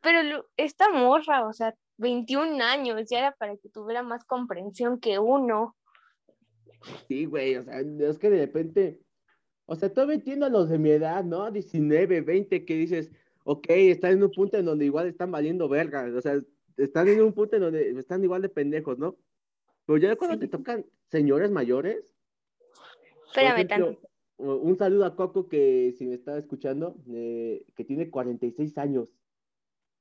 Pero 0.00 0.46
esta 0.56 0.90
morra, 0.90 1.46
o 1.46 1.52
sea, 1.52 1.74
21 1.98 2.62
años, 2.62 3.08
ya 3.08 3.18
era 3.18 3.32
para 3.32 3.56
que 3.56 3.68
tuviera 3.68 4.02
más 4.02 4.24
comprensión 4.24 4.98
que 4.98 5.18
uno. 5.18 5.76
Sí, 7.06 7.26
güey, 7.26 7.56
o 7.56 7.64
sea, 7.64 7.80
es 7.80 8.18
que 8.18 8.30
de 8.30 8.38
repente, 8.38 9.00
o 9.66 9.76
sea, 9.76 9.92
todavía 9.92 10.16
entiendo 10.16 10.46
a 10.46 10.50
los 10.50 10.68
de 10.68 10.78
mi 10.78 10.90
edad, 10.90 11.24
¿no? 11.24 11.50
19, 11.50 12.20
20, 12.22 12.64
que 12.64 12.74
dices, 12.74 13.10
ok, 13.44 13.66
están 13.68 14.12
en 14.12 14.22
un 14.22 14.30
punto 14.30 14.56
en 14.56 14.64
donde 14.64 14.84
igual 14.84 15.06
están 15.06 15.30
valiendo 15.30 15.68
verga, 15.68 16.06
o 16.16 16.20
sea, 16.20 16.40
están 16.76 17.08
en 17.08 17.22
un 17.22 17.32
punto 17.32 17.56
en 17.56 17.62
donde 17.62 17.90
están 17.98 18.22
igual 18.22 18.42
de 18.42 18.48
pendejos, 18.48 18.98
¿no? 18.98 19.16
Pero 19.86 19.98
ya 19.98 20.16
cuando 20.16 20.38
te 20.38 20.48
tocan 20.48 20.84
señores 21.08 21.50
mayores. 21.50 22.14
Espérame 23.28 23.66
tanto. 23.66 24.00
Un 24.38 24.76
saludo 24.76 25.04
a 25.04 25.16
Coco 25.16 25.48
que 25.48 25.94
si 25.98 26.06
me 26.06 26.14
está 26.14 26.36
escuchando, 26.38 26.96
eh, 27.08 27.64
que 27.74 27.84
tiene 27.84 28.10
46 28.10 28.78
años. 28.78 29.08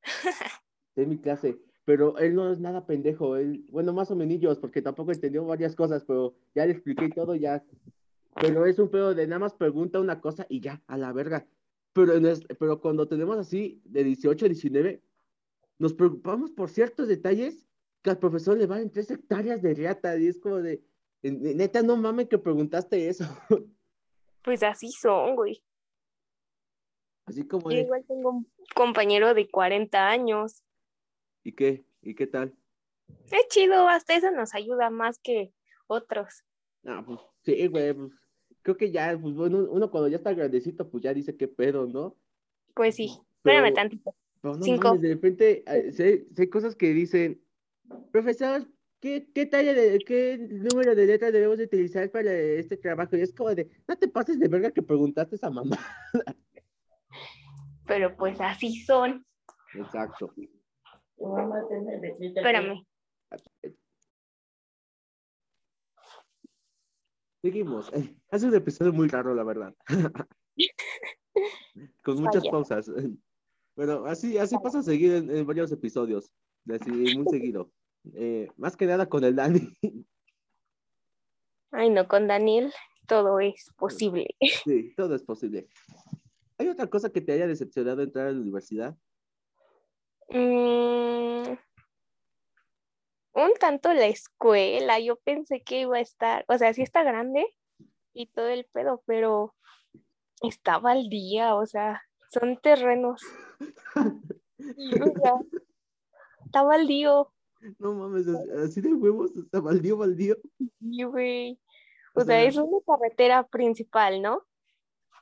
de 0.96 1.06
mi 1.06 1.18
clase. 1.18 1.60
Pero 1.84 2.18
él 2.18 2.34
no 2.34 2.52
es 2.52 2.60
nada 2.60 2.88
pendejo, 2.88 3.36
él, 3.38 3.66
bueno, 3.70 3.94
más 3.94 4.10
o 4.10 4.16
menos, 4.16 4.58
porque 4.58 4.82
tampoco 4.82 5.12
entendió 5.12 5.46
varias 5.46 5.76
cosas, 5.76 6.04
pero 6.04 6.36
ya 6.56 6.66
le 6.66 6.72
expliqué 6.72 7.10
todo, 7.10 7.36
ya. 7.36 7.64
Pero 8.42 8.66
es 8.66 8.80
un 8.80 8.90
pedo 8.90 9.14
de 9.14 9.28
nada 9.28 9.40
más 9.40 9.54
pregunta 9.54 10.00
una 10.00 10.20
cosa 10.20 10.48
y 10.50 10.62
ya, 10.62 10.82
a 10.88 10.98
la 10.98 11.14
verga. 11.14 11.48
Pero, 11.94 12.14
pero 12.60 12.82
cuando 12.82 13.08
tenemos 13.08 13.38
así, 13.38 13.82
de 13.86 14.04
18 14.04 14.46
a 14.46 14.50
19, 14.50 15.04
nos 15.78 15.94
preocupamos 15.94 16.52
por 16.52 16.70
ciertos 16.70 17.08
detalles 17.08 17.68
que 18.02 18.10
al 18.10 18.18
profesor 18.18 18.58
le 18.58 18.66
valen 18.66 18.90
tres 18.90 19.12
hectáreas 19.12 19.62
de 19.62 19.74
riata, 19.76 20.18
y 20.18 20.28
es 20.28 20.40
como 20.40 20.58
de, 20.58 20.84
neta, 21.22 21.84
no 21.84 21.98
mames 21.98 22.28
que 22.28 22.40
preguntaste 22.40 23.08
eso. 23.08 23.26
Pues 24.46 24.62
así 24.62 24.92
son, 24.92 25.36
güey. 25.36 25.64
Así 27.26 27.48
como. 27.48 27.72
Yo 27.72 27.80
igual 27.80 28.06
tengo 28.08 28.30
un 28.30 28.48
compañero 28.76 29.34
de 29.34 29.50
40 29.50 30.08
años. 30.08 30.64
¿Y 31.44 31.54
qué? 31.54 31.84
¿Y 32.04 32.14
qué 32.14 32.28
tal? 32.28 32.56
Es 33.32 33.48
chido, 33.50 33.88
hasta 33.88 34.16
eso 34.16 34.30
nos 34.32 34.54
ayuda 34.54 34.92
más 34.92 35.18
que 35.20 35.52
otros. 35.88 36.44
Ah, 36.86 37.04
pues 37.06 37.20
sí, 37.44 37.68
güey, 37.68 37.94
pues 37.94 38.12
creo 38.62 38.78
que 38.78 38.92
ya, 38.92 39.18
pues 39.20 39.36
bueno, 39.36 39.68
uno 39.70 39.90
cuando 39.90 40.08
ya 40.08 40.18
está 40.18 40.34
grandecito, 40.34 40.90
pues 40.90 41.04
ya 41.04 41.14
dice 41.14 41.36
qué 41.36 41.48
pedo, 41.48 41.88
¿no? 41.88 42.16
Pues 42.76 42.96
sí, 42.96 43.20
espérame 43.38 43.74
tantito. 43.74 44.16
Pero 44.42 44.56
no 44.56 44.64
Cinco. 44.64 44.98
de 44.98 45.10
repente 45.10 45.64
eh, 45.68 45.92
sé, 45.92 46.28
sé, 46.36 46.50
cosas 46.50 46.76
que 46.76 46.94
dicen, 46.94 47.42
profesor, 48.12 48.68
¿qué, 49.06 49.30
qué 49.36 49.46
talla 49.46 49.76
de, 49.76 50.00
qué 50.00 50.40
número 50.40 50.96
de 50.96 51.06
letras 51.06 51.32
debemos 51.32 51.60
de 51.60 51.66
utilizar 51.66 52.10
para 52.10 52.34
este 52.34 52.76
trabajo? 52.76 53.16
Y 53.16 53.22
es 53.22 53.36
como 53.36 53.54
de, 53.54 53.70
no 53.88 53.96
te 53.96 54.08
pases 54.08 54.40
de 54.40 54.48
verga 54.48 54.72
que 54.72 54.82
preguntaste 54.82 55.38
a 55.44 55.50
mamá. 55.52 55.78
Pero 57.86 58.18
pues 58.18 58.42
así 58.42 58.82
son. 58.82 59.24
Exacto. 59.76 60.34
Espérame. 62.20 62.84
Seguimos. 67.44 67.92
Hace 68.32 68.48
un 68.48 68.56
episodio 68.56 68.92
muy 68.92 69.08
raro, 69.08 69.36
la 69.36 69.44
verdad. 69.44 69.76
Con 72.04 72.24
muchas 72.24 72.44
pausas. 72.48 72.90
Bueno, 73.76 74.06
así, 74.08 74.40
así 74.40 74.56
pasa 74.64 74.80
a 74.80 74.84
seguir 74.84 75.14
en, 75.14 75.46
varios 75.46 75.72
episodios. 75.72 76.32
Así, 76.68 76.90
muy 76.90 77.28
seguido. 77.30 77.70
Eh, 78.14 78.50
más 78.58 78.78
que 78.78 78.86
nada 78.86 79.08
con 79.08 79.24
el 79.24 79.36
Dani. 79.36 79.74
Ay, 81.72 81.90
no, 81.90 82.08
con 82.08 82.28
Daniel 82.28 82.74
todo 83.06 83.40
es 83.40 83.72
posible. 83.78 84.28
Sí, 84.64 84.94
todo 84.96 85.16
es 85.16 85.24
posible. 85.24 85.68
¿Hay 86.58 86.68
otra 86.70 86.88
cosa 86.88 87.12
que 87.12 87.22
te 87.22 87.34
haya 87.34 87.48
decepcionado 87.48 88.02
entrar 88.02 88.28
a 88.28 88.32
la 88.32 88.40
universidad? 88.40 88.96
Mm, 90.30 91.56
un 93.34 93.54
tanto 93.60 93.94
la 93.94 94.08
escuela. 94.08 95.00
Yo 95.00 95.18
pensé 95.18 95.62
que 95.62 95.82
iba 95.82 95.98
a 95.98 96.02
estar, 96.02 96.46
o 96.48 96.58
sea, 96.58 96.74
sí 96.74 96.82
está 96.82 97.04
grande 97.04 97.46
y 98.14 98.28
todo 98.28 98.48
el 98.48 98.66
pedo, 98.66 99.04
pero 99.06 99.54
estaba 100.42 100.92
al 100.92 101.10
día, 101.10 101.56
o 101.56 101.66
sea, 101.66 102.04
son 102.32 102.58
terrenos. 102.58 103.22
está 106.46 106.64
baldío. 106.64 107.35
No 107.80 107.94
mames, 107.94 108.28
así 108.28 108.82
de 108.82 108.94
huevos, 108.94 109.36
está 109.36 109.60
baldío, 109.60 109.98
baldío. 109.98 110.36
Sí, 110.80 111.04
güey. 111.04 111.60
O, 112.14 112.22
sea, 112.22 112.44
es 112.44 112.56
una 112.58 112.78
carretera 112.86 113.46
principal, 113.48 114.22
¿no? 114.22 114.44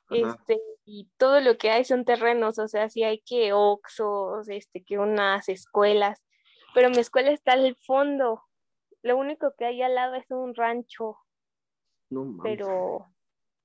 Este, 0.09 0.61
y 0.85 1.09
todo 1.17 1.41
lo 1.41 1.57
que 1.57 1.71
hay 1.71 1.85
son 1.85 2.05
terrenos, 2.05 2.59
o 2.59 2.67
sea, 2.67 2.89
sí 2.89 3.03
hay 3.03 3.21
que 3.21 3.53
oxos, 3.53 4.47
este, 4.49 4.83
que 4.83 4.99
unas 4.99 5.49
escuelas, 5.49 6.23
pero 6.73 6.89
mi 6.89 6.99
escuela 6.99 7.31
está 7.31 7.53
al 7.53 7.75
fondo. 7.85 8.43
Lo 9.01 9.17
único 9.17 9.53
que 9.57 9.65
hay 9.65 9.81
al 9.81 9.95
lado 9.95 10.15
es 10.15 10.29
un 10.29 10.53
rancho. 10.55 11.17
No 12.09 12.25
mames. 12.25 12.41
Pero 12.43 13.07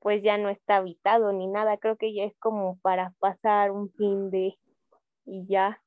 pues 0.00 0.22
ya 0.22 0.38
no 0.38 0.48
está 0.48 0.76
habitado 0.76 1.32
ni 1.32 1.46
nada, 1.46 1.76
creo 1.76 1.96
que 1.96 2.14
ya 2.14 2.24
es 2.24 2.36
como 2.38 2.78
para 2.80 3.12
pasar 3.18 3.72
un 3.72 3.90
fin 3.92 4.30
de 4.30 4.56
y 5.26 5.46
ya. 5.46 5.82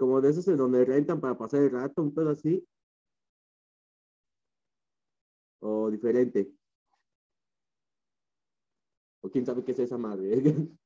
Como 0.00 0.22
de 0.22 0.30
esos 0.30 0.48
en 0.48 0.56
donde 0.56 0.82
rentan 0.86 1.20
para 1.20 1.36
pasar 1.36 1.60
el 1.60 1.70
rato, 1.72 2.00
un 2.00 2.14
pedo 2.14 2.30
así. 2.30 2.66
O 5.60 5.90
diferente. 5.90 6.50
O 9.22 9.28
quién 9.30 9.44
sabe 9.44 9.62
qué 9.62 9.72
es 9.72 9.78
esa 9.80 9.98
madre. 9.98 10.30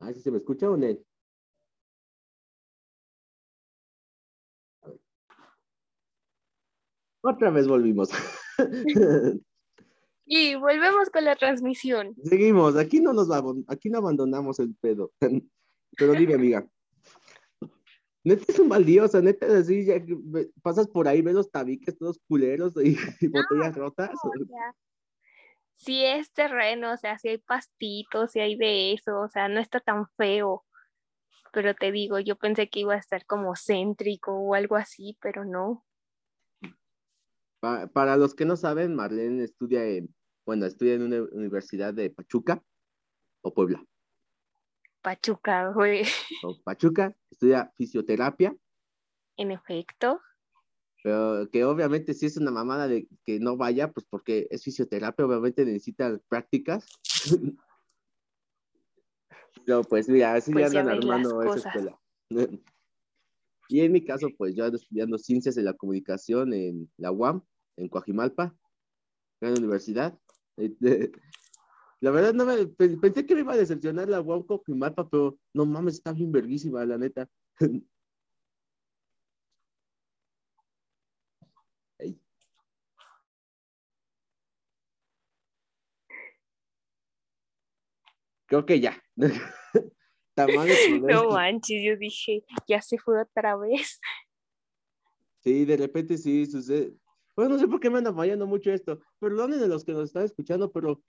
Ah, 0.00 0.12
si 0.12 0.20
se 0.20 0.30
me 0.30 0.38
escucha 0.38 0.68
o 0.68 0.76
no. 0.76 0.86
Otra 7.22 7.50
vez 7.50 7.66
volvimos. 7.66 8.10
Y 10.26 10.54
volvemos 10.54 11.10
con 11.10 11.24
la 11.24 11.36
transmisión. 11.36 12.14
Seguimos, 12.22 12.76
aquí 12.76 13.00
no 13.00 13.12
nos 13.12 13.28
vamos, 13.28 13.58
aquí 13.68 13.90
no 13.90 13.98
abandonamos 13.98 14.58
el 14.58 14.74
pedo. 14.74 15.12
Pero 15.96 16.12
dime, 16.12 16.34
amiga. 16.34 16.66
Neta 18.24 18.44
es 18.48 18.58
un 18.58 18.70
baldío, 18.70 19.04
o 19.04 19.08
sea, 19.08 19.20
neta 19.20 19.46
así, 19.58 19.84
ya 19.84 19.96
pasas 20.62 20.88
por 20.88 21.06
ahí, 21.06 21.20
ves 21.20 21.34
los 21.34 21.50
tabiques 21.50 21.98
todos 21.98 22.18
culeros 22.26 22.72
y, 22.82 22.96
botellas 23.30 23.76
rotas. 23.76 24.10
Sí 25.76 26.02
es 26.06 26.32
terreno, 26.32 26.92
o 26.92 26.96
sea, 26.96 27.18
si 27.18 27.28
hay 27.28 27.38
pastitos, 27.38 28.32
si 28.32 28.40
hay 28.40 28.56
de 28.56 28.94
eso, 28.94 29.20
o 29.20 29.28
sea, 29.28 29.48
no 29.48 29.60
está 29.60 29.78
tan 29.80 30.06
feo. 30.16 30.64
Pero 31.52 31.74
te 31.74 31.92
digo, 31.92 32.18
yo 32.18 32.36
pensé 32.36 32.68
que 32.70 32.80
iba 32.80 32.94
a 32.94 32.98
estar 32.98 33.26
como 33.26 33.54
céntrico 33.56 34.32
o 34.32 34.54
algo 34.54 34.76
así, 34.76 35.18
pero 35.20 35.44
no 35.44 35.83
para 37.92 38.16
los 38.16 38.34
que 38.34 38.44
no 38.44 38.56
saben, 38.56 38.94
Marlene 38.94 39.44
estudia 39.44 39.84
en, 39.84 40.14
bueno, 40.44 40.66
estudia 40.66 40.94
en 40.94 41.02
una 41.02 41.22
universidad 41.32 41.94
de 41.94 42.10
Pachuca 42.10 42.62
o 43.42 43.54
Puebla. 43.54 43.84
Pachuca, 45.02 45.70
güey. 45.70 46.04
Pachuca, 46.64 47.16
estudia 47.30 47.72
fisioterapia. 47.76 48.56
En 49.36 49.50
efecto. 49.50 50.20
Pero 51.02 51.50
que 51.50 51.64
obviamente 51.64 52.14
si 52.14 52.26
es 52.26 52.36
una 52.38 52.50
mamada 52.50 52.88
de 52.88 53.06
que 53.26 53.38
no 53.38 53.56
vaya, 53.58 53.92
pues 53.92 54.06
porque 54.08 54.46
es 54.50 54.64
fisioterapia, 54.64 55.26
obviamente 55.26 55.64
necesita 55.64 56.18
prácticas. 56.28 56.86
Pero 59.66 59.82
pues 59.84 60.08
mira, 60.08 60.34
así 60.34 60.52
pues 60.52 60.72
ya 60.72 60.80
andan 60.80 60.96
armando 60.96 61.42
esa 61.42 61.68
escuela. 61.68 61.98
Y 63.68 63.80
en 63.80 63.92
mi 63.92 64.04
caso, 64.04 64.28
pues 64.36 64.54
yo 64.54 64.64
ando 64.64 64.76
estudiando 64.76 65.16
ciencias 65.16 65.54
de 65.54 65.62
la 65.62 65.72
comunicación 65.72 66.52
en 66.52 66.90
la 66.98 67.10
UAM 67.10 67.42
en 67.76 67.88
Coajimalpa, 67.88 68.54
en 69.40 69.54
la 69.54 69.58
universidad. 69.58 70.18
Este, 70.56 71.12
la 72.00 72.10
verdad, 72.10 72.34
no 72.34 72.44
me, 72.46 72.66
pensé 72.66 73.26
que 73.26 73.34
me 73.34 73.40
iba 73.40 73.52
a 73.54 73.58
decepcionar 73.58 74.08
la 74.08 74.20
UAM 74.20 74.44
Coajimalpa, 74.44 75.08
pero 75.08 75.38
no 75.52 75.66
mames, 75.66 75.94
está 75.94 76.12
bien 76.12 76.32
verguísima, 76.32 76.84
la 76.84 76.98
neta. 76.98 77.28
Creo 88.46 88.66
que 88.66 88.78
ya. 88.78 89.02
no 90.36 91.28
manches, 91.30 91.82
yo 91.82 91.96
dije, 91.96 92.44
ya 92.68 92.80
se 92.82 92.98
fue 92.98 93.20
otra 93.20 93.56
vez. 93.56 94.00
Sí, 95.40 95.64
de 95.64 95.76
repente 95.76 96.16
sí 96.16 96.46
sucede. 96.46 96.94
Pues 97.34 97.48
no 97.48 97.58
sé 97.58 97.66
por 97.66 97.80
qué 97.80 97.90
me 97.90 97.98
anda 97.98 98.12
fallando 98.12 98.46
mucho 98.46 98.70
esto. 98.72 99.00
Perdonen 99.18 99.58
de 99.58 99.68
los 99.68 99.84
que 99.84 99.92
nos 99.92 100.04
están 100.04 100.24
escuchando, 100.24 100.70
pero 100.70 101.02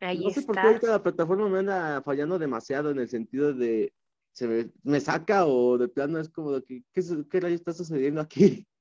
no 0.00 0.30
sé 0.30 0.42
por 0.42 0.54
qué 0.54 0.60
ahorita 0.60 0.86
la 0.88 1.02
plataforma 1.02 1.48
me 1.48 1.58
anda 1.58 2.02
fallando 2.02 2.38
demasiado 2.38 2.90
en 2.90 2.98
el 2.98 3.08
sentido 3.08 3.52
de 3.52 3.92
se 4.32 4.72
me, 4.82 5.00
saca 5.00 5.46
o 5.46 5.76
de 5.76 5.88
plano 5.88 6.18
es 6.18 6.28
como 6.28 6.52
de 6.52 6.62
que 6.62 6.84
qué, 6.92 7.02
qué 7.30 7.40
rayo 7.40 7.54
está 7.54 7.72
sucediendo 7.72 8.20
aquí. 8.20 8.40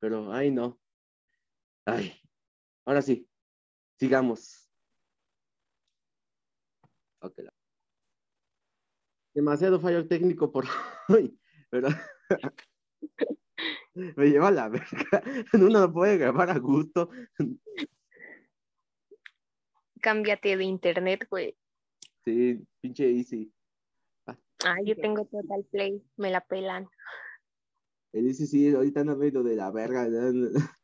Pero 0.00 0.32
ay 0.32 0.50
no. 0.50 0.80
Ay. 1.84 2.12
Ahora 2.84 3.02
sí. 3.02 3.28
Sigamos. 3.98 4.68
Ok. 7.20 7.38
Demasiado 9.34 9.80
fallo 9.80 10.06
técnico 10.06 10.50
por 10.50 10.64
hoy. 11.08 11.38
Pero 11.70 11.88
me 13.94 14.26
lleva 14.26 14.50
la 14.50 14.68
verga. 14.68 15.22
Uno 15.54 15.80
no 15.80 15.92
puede 15.92 16.18
grabar 16.18 16.50
a 16.50 16.58
gusto. 16.58 17.10
Cámbiate 20.00 20.56
de 20.56 20.64
internet, 20.64 21.26
güey. 21.30 21.56
Sí, 22.24 22.60
pinche 22.80 23.10
easy. 23.10 23.52
Ah, 24.64 24.78
yo 24.84 24.94
tengo 24.96 25.24
Total 25.24 25.64
Play, 25.70 26.02
me 26.16 26.30
la 26.30 26.40
pelan. 26.40 26.88
Él 28.12 28.26
dice, 28.26 28.46
sí, 28.46 28.72
ahorita 28.72 29.02
no 29.04 29.16
veo 29.16 29.42
de 29.42 29.56
la 29.56 29.70
verga. 29.70 30.06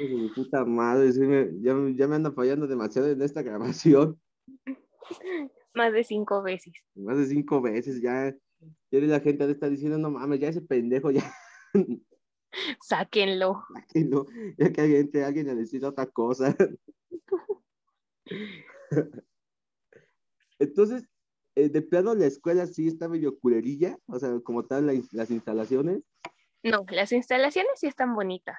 mi 0.00 0.28
puta 0.28 0.64
madre, 0.64 1.10
ya, 1.60 1.74
ya, 1.94 2.06
me 2.06 2.16
anda 2.16 2.30
fallando 2.32 2.66
demasiado 2.66 3.08
en 3.10 3.22
esta 3.22 3.42
grabación. 3.42 4.20
Más 5.74 5.92
de 5.92 6.04
cinco 6.04 6.42
veces. 6.42 6.74
Más 6.94 7.18
de 7.18 7.26
cinco 7.26 7.60
veces, 7.60 8.00
ya. 8.00 8.34
Ya 8.90 9.00
la 9.00 9.20
gente 9.20 9.46
le 9.46 9.52
está 9.52 9.68
diciendo, 9.68 9.98
no 9.98 10.10
mames, 10.10 10.40
ya 10.40 10.48
ese 10.48 10.62
pendejo, 10.62 11.10
ya. 11.10 11.30
Sáquenlo. 12.80 13.64
Sáquenlo, 13.74 14.26
ya 14.56 14.72
que 14.72 14.80
alguien, 14.80 15.10
alguien 15.24 15.46
le 15.46 15.54
decida 15.54 15.88
otra 15.88 16.06
cosa. 16.06 16.56
Entonces, 20.58 21.04
eh, 21.54 21.68
de 21.68 21.82
plano 21.82 22.14
la 22.14 22.26
escuela 22.26 22.66
sí 22.66 22.88
está 22.88 23.08
medio 23.08 23.38
culerilla, 23.38 23.98
o 24.06 24.18
sea, 24.18 24.40
como 24.40 24.66
tal 24.66 24.86
las 25.12 25.30
instalaciones. 25.30 26.02
No, 26.62 26.84
las 26.90 27.12
instalaciones 27.12 27.72
sí 27.76 27.86
están 27.86 28.14
bonitas. 28.14 28.58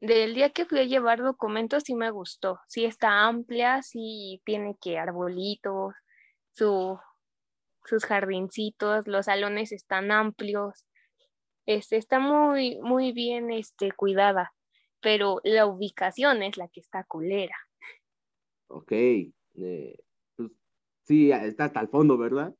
Del 0.00 0.34
día 0.34 0.50
que 0.50 0.64
fui 0.64 0.78
a 0.78 0.84
llevar 0.84 1.22
documentos 1.22 1.82
sí 1.84 1.94
me 1.94 2.10
gustó. 2.10 2.60
Sí 2.68 2.84
está 2.84 3.26
amplia, 3.26 3.82
sí 3.82 4.40
tiene 4.44 4.76
que 4.80 4.98
arbolitos, 4.98 5.94
su, 6.52 6.98
sus 7.88 8.04
jardincitos, 8.04 9.08
los 9.08 9.26
salones 9.26 9.72
están 9.72 10.10
amplios. 10.10 10.86
Este, 11.66 11.96
está 11.96 12.18
muy, 12.18 12.78
muy 12.80 13.12
bien 13.12 13.50
este, 13.50 13.92
cuidada, 13.92 14.54
pero 15.00 15.40
la 15.44 15.66
ubicación 15.66 16.42
es 16.42 16.56
la 16.56 16.68
que 16.68 16.80
está 16.80 17.04
culera. 17.04 17.56
Ok. 18.68 18.92
Eh, 18.92 19.98
pues, 20.36 20.50
sí, 21.04 21.32
está 21.32 21.64
hasta 21.64 21.80
el 21.80 21.88
fondo, 21.88 22.16
¿verdad? 22.16 22.54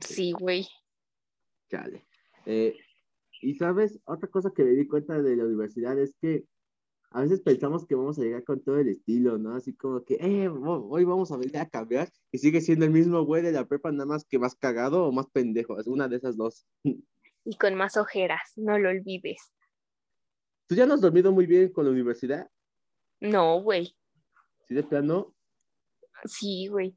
Sí, 0.00 0.32
güey. 0.32 0.66
Chale. 1.70 2.06
Eh, 2.46 2.76
y 3.40 3.54
sabes, 3.54 4.00
otra 4.04 4.28
cosa 4.28 4.50
que 4.54 4.64
me 4.64 4.70
di 4.70 4.86
cuenta 4.86 5.20
de 5.20 5.36
la 5.36 5.44
universidad 5.44 5.98
es 5.98 6.14
que 6.20 6.44
a 7.10 7.22
veces 7.22 7.40
pensamos 7.40 7.86
que 7.86 7.94
vamos 7.94 8.18
a 8.18 8.22
llegar 8.22 8.44
con 8.44 8.60
todo 8.60 8.78
el 8.78 8.88
estilo, 8.88 9.38
¿no? 9.38 9.54
Así 9.54 9.74
como 9.74 10.04
que, 10.04 10.14
eh, 10.14 10.48
hoy 10.48 11.04
vamos 11.04 11.32
a 11.32 11.36
venir 11.36 11.58
a 11.58 11.68
cambiar 11.68 12.10
y 12.30 12.38
sigue 12.38 12.60
siendo 12.60 12.84
el 12.84 12.90
mismo 12.90 13.22
güey 13.22 13.42
de 13.42 13.52
la 13.52 13.66
prepa, 13.66 13.90
nada 13.90 14.06
más 14.06 14.24
que 14.24 14.38
más 14.38 14.54
cagado 14.54 15.06
o 15.06 15.12
más 15.12 15.26
pendejo, 15.30 15.78
es 15.80 15.86
una 15.86 16.08
de 16.08 16.16
esas 16.16 16.36
dos. 16.36 16.66
Y 17.44 17.56
con 17.56 17.76
más 17.76 17.96
ojeras, 17.96 18.52
no 18.56 18.78
lo 18.78 18.90
olvides. 18.90 19.54
¿Tú 20.66 20.74
ya 20.74 20.84
no 20.84 20.92
has 20.92 21.00
dormido 21.00 21.32
muy 21.32 21.46
bien 21.46 21.72
con 21.72 21.86
la 21.86 21.92
universidad? 21.92 22.50
No, 23.20 23.62
güey. 23.62 23.96
¿Sí 24.66 24.74
de 24.74 24.82
plano? 24.82 25.34
Sí, 26.24 26.66
güey. 26.66 26.94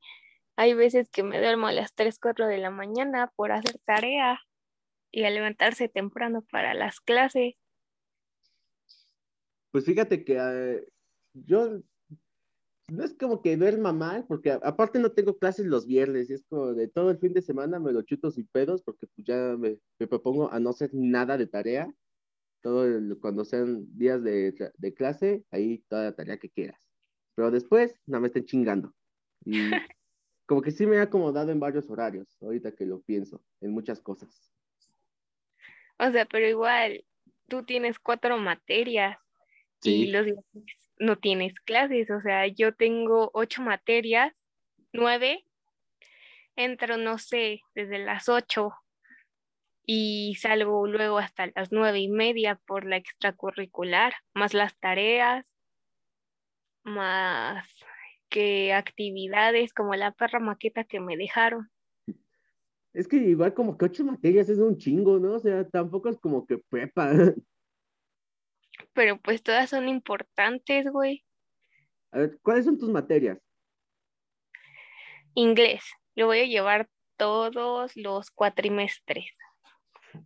Hay 0.57 0.73
veces 0.73 1.09
que 1.09 1.23
me 1.23 1.39
duermo 1.39 1.67
a 1.67 1.71
las 1.71 1.93
3, 1.93 2.19
4 2.19 2.47
de 2.47 2.57
la 2.57 2.69
mañana 2.69 3.31
por 3.37 3.53
hacer 3.53 3.79
tarea 3.85 4.41
y 5.09 5.23
a 5.23 5.29
levantarse 5.29 5.87
temprano 5.87 6.45
para 6.51 6.73
las 6.73 6.99
clases. 6.99 7.55
Pues 9.71 9.85
fíjate 9.85 10.23
que 10.23 10.37
eh, 10.39 10.87
yo 11.33 11.81
no 12.91 13.05
es 13.05 13.13
como 13.13 13.41
que 13.41 13.55
duerma 13.55 13.93
mal, 13.93 14.25
porque 14.27 14.51
aparte 14.51 14.99
no 14.99 15.11
tengo 15.13 15.37
clases 15.37 15.65
los 15.65 15.87
viernes, 15.87 16.29
y 16.29 16.33
es 16.33 16.43
como 16.49 16.73
de 16.73 16.89
todo 16.89 17.09
el 17.09 17.19
fin 17.19 17.33
de 17.33 17.41
semana 17.41 17.79
me 17.79 17.93
lo 17.93 18.01
chuto 18.01 18.31
sin 18.31 18.47
pedos, 18.47 18.83
porque 18.83 19.07
pues 19.07 19.25
ya 19.25 19.55
me, 19.57 19.79
propongo 20.07 20.51
a 20.51 20.59
no 20.59 20.71
hacer 20.71 20.89
nada 20.93 21.37
de 21.37 21.47
tarea, 21.47 21.89
todo 22.61 22.85
cuando 23.21 23.45
sean 23.45 23.85
días 23.97 24.21
de, 24.23 24.71
de, 24.77 24.93
clase, 24.93 25.45
ahí 25.51 25.83
toda 25.87 26.03
la 26.03 26.15
tarea 26.15 26.37
que 26.37 26.49
quieras. 26.49 26.79
Pero 27.33 27.49
después, 27.49 27.95
no 28.05 28.19
me 28.19 28.27
estén 28.27 28.45
chingando. 28.45 28.93
Y 29.45 29.53
como 30.45 30.61
que 30.61 30.71
sí 30.71 30.85
me 30.85 30.97
he 30.97 31.01
acomodado 31.01 31.51
en 31.51 31.61
varios 31.61 31.89
horarios, 31.89 32.37
ahorita 32.41 32.73
que 32.73 32.85
lo 32.85 32.99
pienso, 33.01 33.41
en 33.61 33.71
muchas 33.71 34.01
cosas. 34.01 34.51
O 35.97 36.11
sea, 36.11 36.25
pero 36.25 36.45
igual, 36.45 37.05
tú 37.47 37.63
tienes 37.63 37.99
cuatro 37.99 38.37
materias 38.37 39.17
y 39.83 40.07
los 40.07 40.27
no 40.99 41.17
tienes 41.17 41.53
clases. 41.61 42.09
O 42.11 42.21
sea, 42.21 42.47
yo 42.47 42.73
tengo 42.73 43.31
ocho 43.33 43.61
materias, 43.61 44.33
nueve, 44.93 45.45
entro, 46.55 46.97
no 46.97 47.17
sé, 47.17 47.61
desde 47.75 47.99
las 47.99 48.29
ocho 48.29 48.73
y 49.85 50.35
salgo 50.39 50.87
luego 50.87 51.17
hasta 51.17 51.47
las 51.55 51.71
nueve 51.71 51.99
y 51.99 52.07
media 52.07 52.55
por 52.67 52.85
la 52.85 52.97
extracurricular, 52.97 54.13
más 54.33 54.53
las 54.53 54.77
tareas, 54.79 55.51
más 56.83 57.67
que 58.29 58.73
actividades 58.73 59.73
como 59.73 59.95
la 59.95 60.11
perra 60.11 60.39
maqueta 60.39 60.83
que 60.83 60.99
me 60.99 61.17
dejaron. 61.17 61.69
Es 62.93 63.07
que 63.07 63.17
igual 63.17 63.53
como 63.53 63.77
que 63.77 63.85
ocho 63.85 64.03
materias 64.03 64.49
es 64.49 64.59
un 64.59 64.77
chingo, 64.77 65.19
¿no? 65.19 65.33
O 65.33 65.39
sea, 65.39 65.67
tampoco 65.67 66.09
es 66.09 66.19
como 66.19 66.45
que 66.45 66.57
prepa. 66.57 67.11
Pero 68.93 69.19
pues 69.19 69.41
todas 69.41 69.69
son 69.69 69.87
importantes, 69.87 70.85
güey. 70.91 71.23
A 72.11 72.19
ver, 72.19 72.39
¿cuáles 72.41 72.65
son 72.65 72.77
tus 72.77 72.89
materias? 72.89 73.39
Inglés. 75.33 75.83
Lo 76.15 76.25
voy 76.27 76.39
a 76.39 76.45
llevar 76.45 76.89
todos 77.17 77.95
los 77.95 78.31
cuatrimestres. 78.31 79.31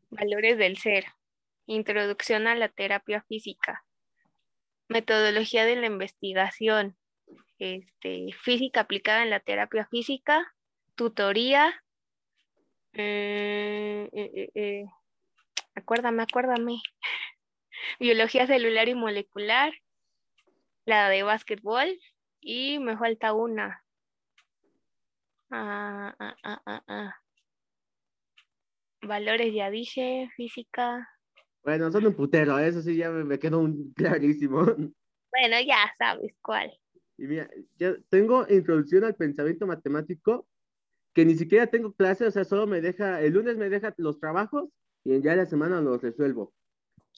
Valores 0.10 0.58
del 0.58 0.78
ser. 0.78 1.06
Introducción 1.67 2.47
a 2.47 2.56
la 2.56 2.69
terapia 2.69 3.21
física. 3.28 3.86
Metodología 4.88 5.65
de 5.65 5.75
la 5.75 5.88
investigación. 5.88 6.97
Este, 7.60 8.30
física 8.41 8.82
aplicada 8.82 9.23
en 9.23 9.30
la 9.30 9.39
terapia 9.39 9.88
física. 9.88 10.54
Tutoría 10.95 11.73
eh, 12.97 14.10
eh, 14.13 14.49
eh, 14.56 14.86
acuérdame, 15.75 16.23
acuérdame. 16.23 16.82
Biología 17.99 18.47
celular 18.47 18.88
y 18.89 18.95
molecular, 18.95 19.73
la 20.85 21.09
de 21.09 21.23
básquetbol 21.23 21.99
y 22.41 22.79
me 22.79 22.97
falta 22.97 23.33
una. 23.33 23.83
Ah, 25.49 26.15
ah, 26.19 26.81
ah, 26.88 27.15
Valores 29.01 29.53
ya 29.53 29.69
dije, 29.69 30.29
física. 30.35 31.07
Bueno, 31.63 31.91
son 31.91 32.05
un 32.05 32.13
putero, 32.13 32.59
eso 32.59 32.81
sí 32.81 32.95
ya 32.95 33.09
me, 33.09 33.39
quedó 33.39 33.59
un 33.59 33.93
clarísimo. 33.93 34.63
Bueno, 34.65 35.59
ya 35.65 35.91
sabes 35.97 36.33
cuál. 36.41 36.71
Y 37.17 37.23
mira, 37.23 37.49
ya 37.77 37.95
tengo 38.09 38.45
introducción 38.49 39.03
al 39.03 39.15
pensamiento 39.15 39.65
matemático 39.65 40.47
que 41.13 41.25
ni 41.25 41.35
siquiera 41.35 41.67
tengo 41.67 41.93
clase, 41.93 42.25
o 42.25 42.31
sea, 42.31 42.43
solo 42.43 42.67
me 42.67 42.81
deja, 42.81 43.21
el 43.21 43.33
lunes 43.33 43.57
me 43.57 43.69
deja 43.69 43.93
los 43.97 44.19
trabajos 44.19 44.69
y 45.03 45.21
ya 45.21 45.35
la 45.35 45.45
semana 45.45 45.81
los 45.81 46.01
resuelvo. 46.01 46.53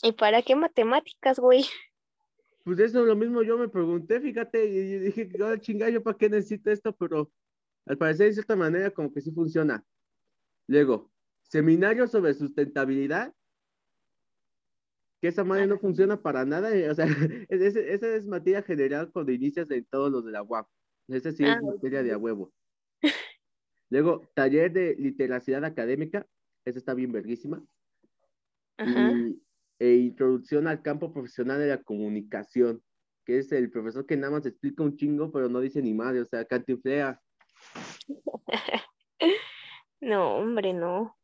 ¿Y 0.04 0.12
para 0.12 0.42
qué 0.42 0.56
matemáticas, 0.56 1.40
güey? 1.40 1.66
Pues 2.64 2.80
eso 2.80 3.00
es 3.02 3.08
lo 3.08 3.16
mismo 3.16 3.42
yo 3.44 3.58
me 3.58 3.70
pregunté, 3.70 4.20
fíjate, 4.20 4.66
y 4.66 5.00
dije, 5.00 5.30
oh, 5.42 5.56
chingada, 5.58 5.90
¿yo 5.90 6.04
para 6.04 6.18
qué 6.18 6.30
necesito 6.30 6.70
esto? 6.70 6.94
Pero 6.96 7.32
al 7.86 7.98
parecer 7.98 8.28
de 8.28 8.34
cierta 8.34 8.56
manera 8.56 8.92
como 8.92 9.14
que 9.14 9.22
sí 9.22 9.32
funciona. 9.32 9.86
Luego, 10.68 11.10
seminario 11.44 12.08
sobre 12.08 12.34
sustentabilidad, 12.34 13.34
que 15.22 15.30
esa 15.30 15.44
madre 15.44 15.66
no 15.66 15.80
funciona 15.80 16.22
para 16.22 16.46
nada, 16.46 16.70
o 16.92 16.94
sea, 16.94 17.06
esa 17.50 18.16
es 18.16 18.28
materia 18.28 18.62
general 18.62 19.12
cuando 19.12 19.32
inicias 19.32 19.72
en 19.72 19.86
todos 19.86 20.12
los 20.12 20.26
de 20.26 20.32
la 20.32 20.44
UAP. 20.44 20.68
Esa 21.08 21.32
sí 21.32 21.44
es 21.46 21.52
ah, 21.52 21.62
materia 21.62 22.04
de 22.04 22.12
a 22.12 22.18
huevo. 22.18 22.52
Luego, 23.90 24.28
taller 24.34 24.74
de 24.74 24.96
literacidad 25.00 25.64
académica, 25.64 26.28
esa 26.66 26.80
está 26.80 26.94
bien 26.94 27.14
verguísima. 27.14 27.64
Y, 28.80 29.42
e 29.80 29.96
introducción 29.96 30.68
al 30.68 30.82
campo 30.82 31.12
profesional 31.12 31.60
de 31.60 31.68
la 31.68 31.84
comunicación, 31.84 32.82
que 33.26 33.40
es 33.40 33.52
el 33.52 33.70
profesor 33.70 34.06
que 34.06 34.18
nada 34.18 34.32
más 34.32 34.46
explica 34.46 34.84
un 34.84 34.96
chingo, 34.96 35.32
pero 35.32 35.50
no 35.50 35.60
dice 35.60 35.82
ni 35.82 35.94
madre, 35.94 36.22
o 36.22 36.26
sea, 36.26 36.46
cantiflea. 36.46 37.22
no, 40.02 40.38
hombre, 40.38 40.74
no. 40.74 41.16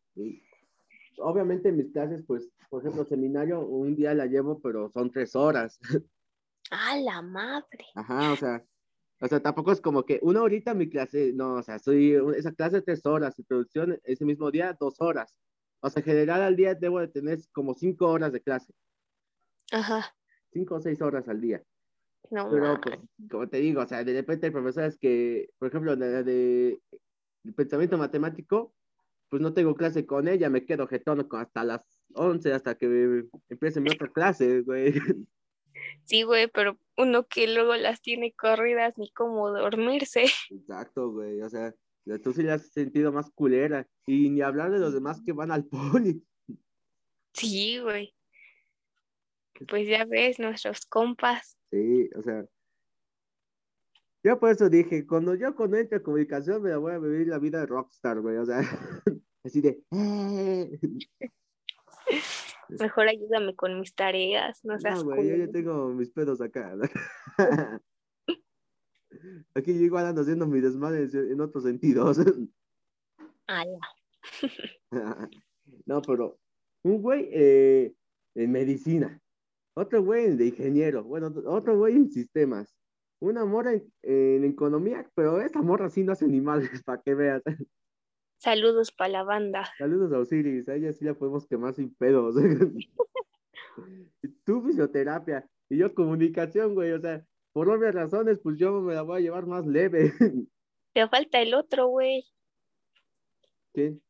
Obviamente 1.17 1.69
en 1.69 1.77
mis 1.77 1.91
clases, 1.91 2.23
pues, 2.27 2.49
por 2.69 2.81
ejemplo, 2.81 3.05
seminario, 3.05 3.61
un 3.61 3.95
día 3.95 4.13
la 4.13 4.25
llevo, 4.25 4.59
pero 4.61 4.89
son 4.89 5.11
tres 5.11 5.35
horas. 5.35 5.79
¡Ah, 6.71 6.97
la 6.97 7.21
madre! 7.21 7.85
Ajá, 7.95 8.33
o 8.33 8.35
sea, 8.35 8.65
o 9.23 9.27
sea, 9.27 9.39
tampoco 9.39 9.71
es 9.71 9.79
como 9.79 10.03
que 10.03 10.19
una 10.21 10.41
horita 10.41 10.73
mi 10.73 10.89
clase, 10.89 11.31
no, 11.33 11.53
o 11.53 11.63
sea, 11.63 11.79
soy 11.79 12.13
esa 12.35 12.51
clase 12.51 12.81
tres 12.81 13.05
horas, 13.05 13.39
introducción 13.39 13.97
ese 14.03 14.25
mismo 14.25 14.51
día 14.51 14.75
dos 14.77 14.99
horas. 14.99 15.33
O 15.83 15.89
sea, 15.89 15.99
en 15.99 16.05
general 16.05 16.41
al 16.41 16.55
día 16.55 16.75
debo 16.75 17.01
de 17.01 17.09
tener 17.09 17.39
como 17.51 17.73
cinco 17.73 18.07
horas 18.07 18.31
de 18.31 18.41
clase. 18.41 18.73
Ajá. 19.69 20.15
Cinco 20.53 20.75
o 20.75 20.79
seis 20.79 21.01
horas 21.01 21.27
al 21.27 21.41
día. 21.41 21.61
No, 22.31 22.49
Pero, 22.49 22.79
pues, 22.79 22.99
como 23.29 23.49
te 23.49 23.57
digo, 23.57 23.81
o 23.81 23.85
sea, 23.85 24.01
de 24.01 24.13
repente 24.13 24.45
hay 24.45 24.51
profesores 24.53 24.97
que, 24.97 25.49
por 25.59 25.67
ejemplo, 25.67 25.97
de, 25.97 26.23
de, 26.23 26.81
pensamiento 27.53 27.97
matemático, 27.97 28.73
pues 29.29 29.41
no 29.41 29.53
tengo 29.53 29.75
clase 29.75 30.05
con 30.05 30.29
ella, 30.29 30.49
me 30.49 30.65
quedo 30.65 30.87
jetón 30.87 31.27
hasta 31.31 31.65
las 31.65 31.85
once, 32.13 32.53
hasta 32.53 32.75
que 32.75 33.25
empiece 33.49 33.81
mi 33.81 33.91
otra 33.91 34.07
clase, 34.07 34.61
güey. 34.61 34.93
Sí, 36.05 36.23
güey, 36.23 36.47
pero 36.47 36.77
uno 36.97 37.27
que 37.27 37.47
luego 37.47 37.75
las 37.75 38.01
tiene 38.01 38.31
corridas 38.31 38.97
ni 38.97 39.11
cómo 39.11 39.49
dormirse. 39.49 40.25
Exacto, 40.49 41.11
güey, 41.11 41.41
o 41.41 41.49
sea, 41.49 41.73
Tú 42.21 42.33
sí 42.33 42.43
le 42.43 42.51
has 42.51 42.67
sentido 42.67 43.11
más 43.11 43.29
culera. 43.31 43.87
Y 44.05 44.29
ni 44.29 44.41
hablar 44.41 44.71
de 44.71 44.79
los 44.79 44.93
demás 44.93 45.21
que 45.25 45.31
van 45.31 45.51
al 45.51 45.65
poli. 46.03 46.23
Sí, 47.33 47.79
güey. 47.79 48.13
Pues 49.67 49.87
ya 49.87 50.05
ves, 50.05 50.39
nuestros 50.39 50.85
compas. 50.85 51.57
Sí, 51.71 52.09
o 52.15 52.21
sea. 52.21 52.45
Yo 54.23 54.39
por 54.39 54.51
eso 54.51 54.69
dije, 54.69 55.05
cuando 55.05 55.35
yo 55.35 55.53
cuando 55.55 55.77
entre 55.77 56.01
comunicación 56.01 56.61
me 56.61 56.69
la 56.69 56.77
voy 56.77 56.93
a 56.93 56.97
vivir 56.97 57.27
la 57.27 57.39
vida 57.39 57.59
de 57.59 57.65
rockstar, 57.65 58.21
güey. 58.21 58.37
O 58.37 58.45
sea, 58.45 58.59
así 59.43 59.61
de. 59.61 59.83
Eh". 59.91 60.79
Mejor 62.79 63.07
ayúdame 63.07 63.55
con 63.55 63.79
mis 63.79 63.93
tareas, 63.93 64.63
no 64.63 64.79
seas 64.79 65.03
No, 65.03 65.05
güey, 65.05 65.27
yo 65.27 65.35
ya 65.45 65.51
tengo 65.51 65.89
mis 65.89 66.09
pedos 66.09 66.41
acá. 66.41 66.73
Aquí 69.55 69.73
yo 69.73 69.81
igual 69.81 70.05
ando 70.05 70.21
haciendo 70.21 70.47
mi 70.47 70.61
desmadre 70.61 71.09
en 71.13 71.41
otros 71.41 71.63
sentidos. 71.63 72.19
Ah, 73.47 73.63
no, 75.85 76.01
pero 76.01 76.39
un 76.83 77.01
güey 77.01 77.29
eh, 77.31 77.93
en 78.35 78.51
medicina, 78.51 79.21
otro 79.75 80.03
güey 80.03 80.35
de 80.35 80.47
ingeniero, 80.47 81.03
bueno, 81.03 81.33
otro 81.45 81.77
güey 81.77 81.95
en 81.95 82.11
sistemas, 82.11 82.75
una 83.19 83.45
morra 83.45 83.73
en, 83.73 84.43
economía, 84.43 85.09
pero 85.15 85.41
esta 85.41 85.61
morra 85.61 85.89
sí 85.89 86.03
no 86.03 86.11
hace 86.11 86.27
ni 86.27 86.41
madres, 86.41 86.69
para 86.85 87.01
que 87.01 87.15
veas. 87.15 87.41
Saludos 88.37 88.91
para 88.91 89.09
la 89.09 89.23
banda. 89.23 89.69
Saludos 89.77 90.11
a 90.11 90.19
Osiris, 90.19 90.67
a 90.67 90.75
ella 90.75 90.91
sí 90.91 91.05
la 91.05 91.13
podemos 91.13 91.47
quemar 91.47 91.73
sin 91.73 91.93
pedos. 91.95 92.35
Tú 94.45 94.61
fisioterapia 94.61 95.49
y 95.69 95.77
yo 95.77 95.93
comunicación, 95.93 96.75
güey, 96.75 96.91
o 96.91 96.99
sea, 96.99 97.25
por 97.53 97.69
obvias 97.69 97.93
razones, 97.93 98.39
pues 98.39 98.57
yo 98.57 98.81
me 98.81 98.95
la 98.95 99.03
voy 99.03 99.19
a 99.19 99.21
llevar 99.21 99.45
más 99.45 99.65
leve. 99.65 100.11
Te 100.93 101.07
falta 101.07 101.41
el 101.41 101.53
otro, 101.53 101.87
güey. 101.87 102.25
¿Quién? 103.73 104.01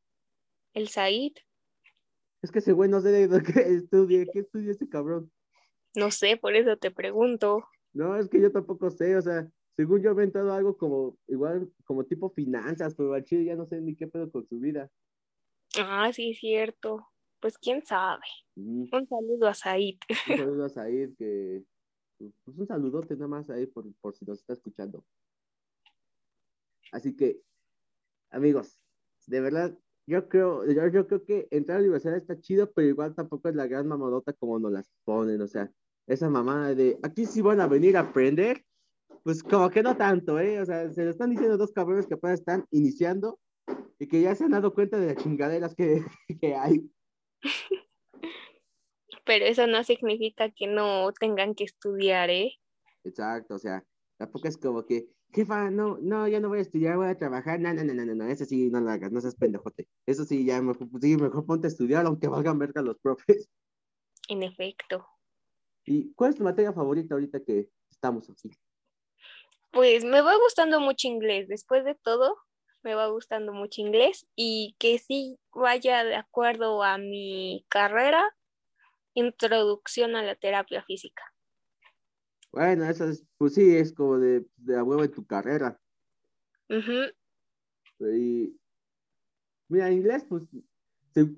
El 0.74 0.88
Said. 0.88 1.34
Es 2.42 2.52
que 2.52 2.60
ese 2.60 2.74
güey 2.74 2.90
no 2.90 3.00
sé 3.02 3.10
de 3.10 3.44
qué 3.44 3.60
estudia, 3.78 4.26
qué 4.32 4.40
estudia 4.40 4.72
ese 4.72 4.90
cabrón. 4.90 5.32
No 5.96 6.10
sé, 6.10 6.38
por 6.38 6.56
eso 6.56 6.78
te 6.78 6.90
pregunto. 6.90 7.64
No, 7.94 8.18
es 8.18 8.28
que 8.28 8.42
yo 8.42 8.52
tampoco 8.52 8.90
sé, 8.90 9.16
o 9.16 9.22
sea, 9.22 9.48
según 9.76 10.02
yo 10.02 10.10
he 10.10 10.14
inventado 10.14 10.52
algo 10.52 10.76
como, 10.76 11.18
igual, 11.28 11.70
como 11.86 12.04
tipo 12.06 12.32
finanzas, 12.32 12.96
pero 12.96 13.14
al 13.14 13.24
chile 13.24 13.46
ya 13.46 13.56
no 13.56 13.68
sé 13.68 13.80
ni 13.80 13.96
qué 13.96 14.08
pedo 14.08 14.32
con 14.32 14.48
su 14.48 14.60
vida. 14.60 14.90
Ah, 15.78 16.12
sí, 16.12 16.34
cierto. 16.34 17.08
Pues 17.40 17.58
quién 17.58 17.86
sabe. 17.86 18.24
Un 18.56 18.90
saludo 18.90 19.48
a 19.48 19.54
Said. 19.54 19.98
Un 20.30 20.38
saludo 20.38 20.66
a 20.66 20.70
Said, 20.70 21.12
que 21.18 21.64
pues 22.44 22.58
un 22.58 22.68
saludote 22.68 23.16
nada 23.16 23.28
más 23.28 23.50
ahí 23.50 23.66
por, 23.66 23.86
si 24.16 24.26
nos 24.26 24.40
está 24.40 24.54
escuchando. 24.54 25.04
Así 26.92 27.16
que, 27.16 27.42
amigos, 28.30 28.80
de 29.28 29.42
verdad, 29.42 29.78
yo 30.06 30.28
creo, 30.28 30.66
yo, 30.66 31.08
creo 31.08 31.24
que 31.24 31.48
entrar 31.50 31.78
a 31.78 31.82
la 31.82 31.86
universidad 31.86 32.18
está 32.18 32.40
chido, 32.40 32.72
pero 32.72 32.88
igual 32.88 33.16
tampoco 33.16 33.50
es 33.50 33.56
la 33.56 33.68
gran 33.68 33.88
mamadota 33.88 34.34
como 34.34 34.60
nos 34.60 34.72
las 34.72 34.92
ponen, 35.06 35.42
o 35.42 35.48
sea, 35.48 35.72
esa 36.08 36.30
mamada 36.30 36.76
de 36.76 37.00
aquí 37.02 37.26
sí 37.26 37.42
van 37.42 37.62
a 37.62 37.68
venir 37.68 37.96
a 37.96 38.02
aprender, 38.02 38.64
pues 39.24 39.42
como 39.42 39.70
que 39.70 39.82
no 39.82 39.96
tanto, 39.96 40.40
¿eh? 40.40 40.60
O 40.60 40.66
sea, 40.66 40.92
se 40.92 41.06
lo 41.06 41.12
están 41.12 41.30
diciendo 41.30 41.58
dos 41.58 41.72
cabrones 41.72 42.06
que 42.06 42.16
apenas 42.16 42.40
están 42.40 42.66
iniciando 42.72 43.40
y 43.98 44.08
que 44.08 44.22
ya 44.22 44.36
se 44.36 44.44
han 44.44 44.52
dado 44.52 44.74
cuenta 44.74 45.00
de 45.00 45.14
las 45.14 45.24
chingaderas 45.24 45.74
que, 45.76 46.04
que 46.42 46.56
hay 46.56 46.92
pero 49.26 49.46
eso 49.46 49.68
no 49.68 49.84
significa 49.84 50.50
que 50.52 50.68
no 50.68 51.12
tengan 51.14 51.56
que 51.56 51.64
estudiar, 51.64 52.30
¿eh? 52.30 52.54
Exacto, 53.04 53.56
o 53.56 53.60
sea, 53.60 53.84
tampoco 54.18 54.48
es 54.48 54.58
como 54.58 54.86
que, 54.86 55.08
jefa, 55.32 55.70
no, 55.72 55.98
no, 56.02 56.28
ya 56.28 56.40
no 56.40 56.50
voy 56.50 56.60
a 56.60 56.62
estudiar, 56.62 56.98
voy 56.98 57.08
a 57.08 57.18
trabajar, 57.18 57.60
no, 57.60 57.74
no, 57.74 57.84
no, 57.84 57.94
no, 57.94 58.16
no, 58.16 58.26
eso 58.28 58.46
sí, 58.46 58.70
no 58.70 58.80
lo 58.80 58.90
hagas, 58.90 59.12
no 59.12 59.22
seas 59.22 59.36
pendejote. 59.36 59.88
Eso 60.06 60.24
sí, 60.26 60.46
ya 60.46 60.62
mejor, 60.62 60.88
sí, 61.02 61.18
mejor 61.18 61.46
ponte 61.46 61.68
a 61.68 61.70
estudiar, 61.70 62.06
aunque 62.06 62.28
valgan 62.28 62.60
verga 62.60 62.82
los 62.82 62.98
profes. 63.00 63.50
En 64.30 64.42
efecto. 64.42 65.06
¿Y 65.86 66.14
cuál 66.14 66.30
es 66.30 66.38
tu 66.38 66.46
materia 66.46 66.72
favorita 66.72 67.14
ahorita 67.14 67.44
que 67.44 67.68
estamos 67.92 68.30
aquí? 68.30 68.50
Pues 69.74 70.06
me 70.06 70.22
va 70.22 70.38
gustando 70.38 70.80
mucho 70.80 71.10
inglés, 71.10 71.50
después 71.50 71.84
de 71.84 71.96
todo, 71.96 72.38
me 72.84 72.96
va 72.96 73.08
gustando 73.08 73.54
mucho 73.54 73.82
inglés 73.82 74.26
y 74.36 74.76
que 74.80 74.98
sí 75.00 75.40
vaya 75.52 76.04
de 76.04 76.16
acuerdo 76.16 76.84
a 76.84 76.98
mi 76.98 77.66
carrera, 77.70 78.24
Introducción 79.14 80.16
a 80.16 80.24
la 80.24 80.36
terapia 80.36 80.84
física. 80.84 81.24
Bueno, 82.52 82.86
eso 82.86 83.10
es, 83.10 83.26
pues 83.38 83.56
sí, 83.56 83.76
es 83.76 83.94
como 83.94 84.20
de, 84.20 84.46
de 84.58 84.78
a 84.78 84.84
huevo 84.84 85.04
en 85.04 85.12
tu 85.12 85.26
carrera. 85.26 85.80
y, 88.00 88.56
mira, 89.68 89.92
inglés, 89.92 90.24
pues 90.30 90.44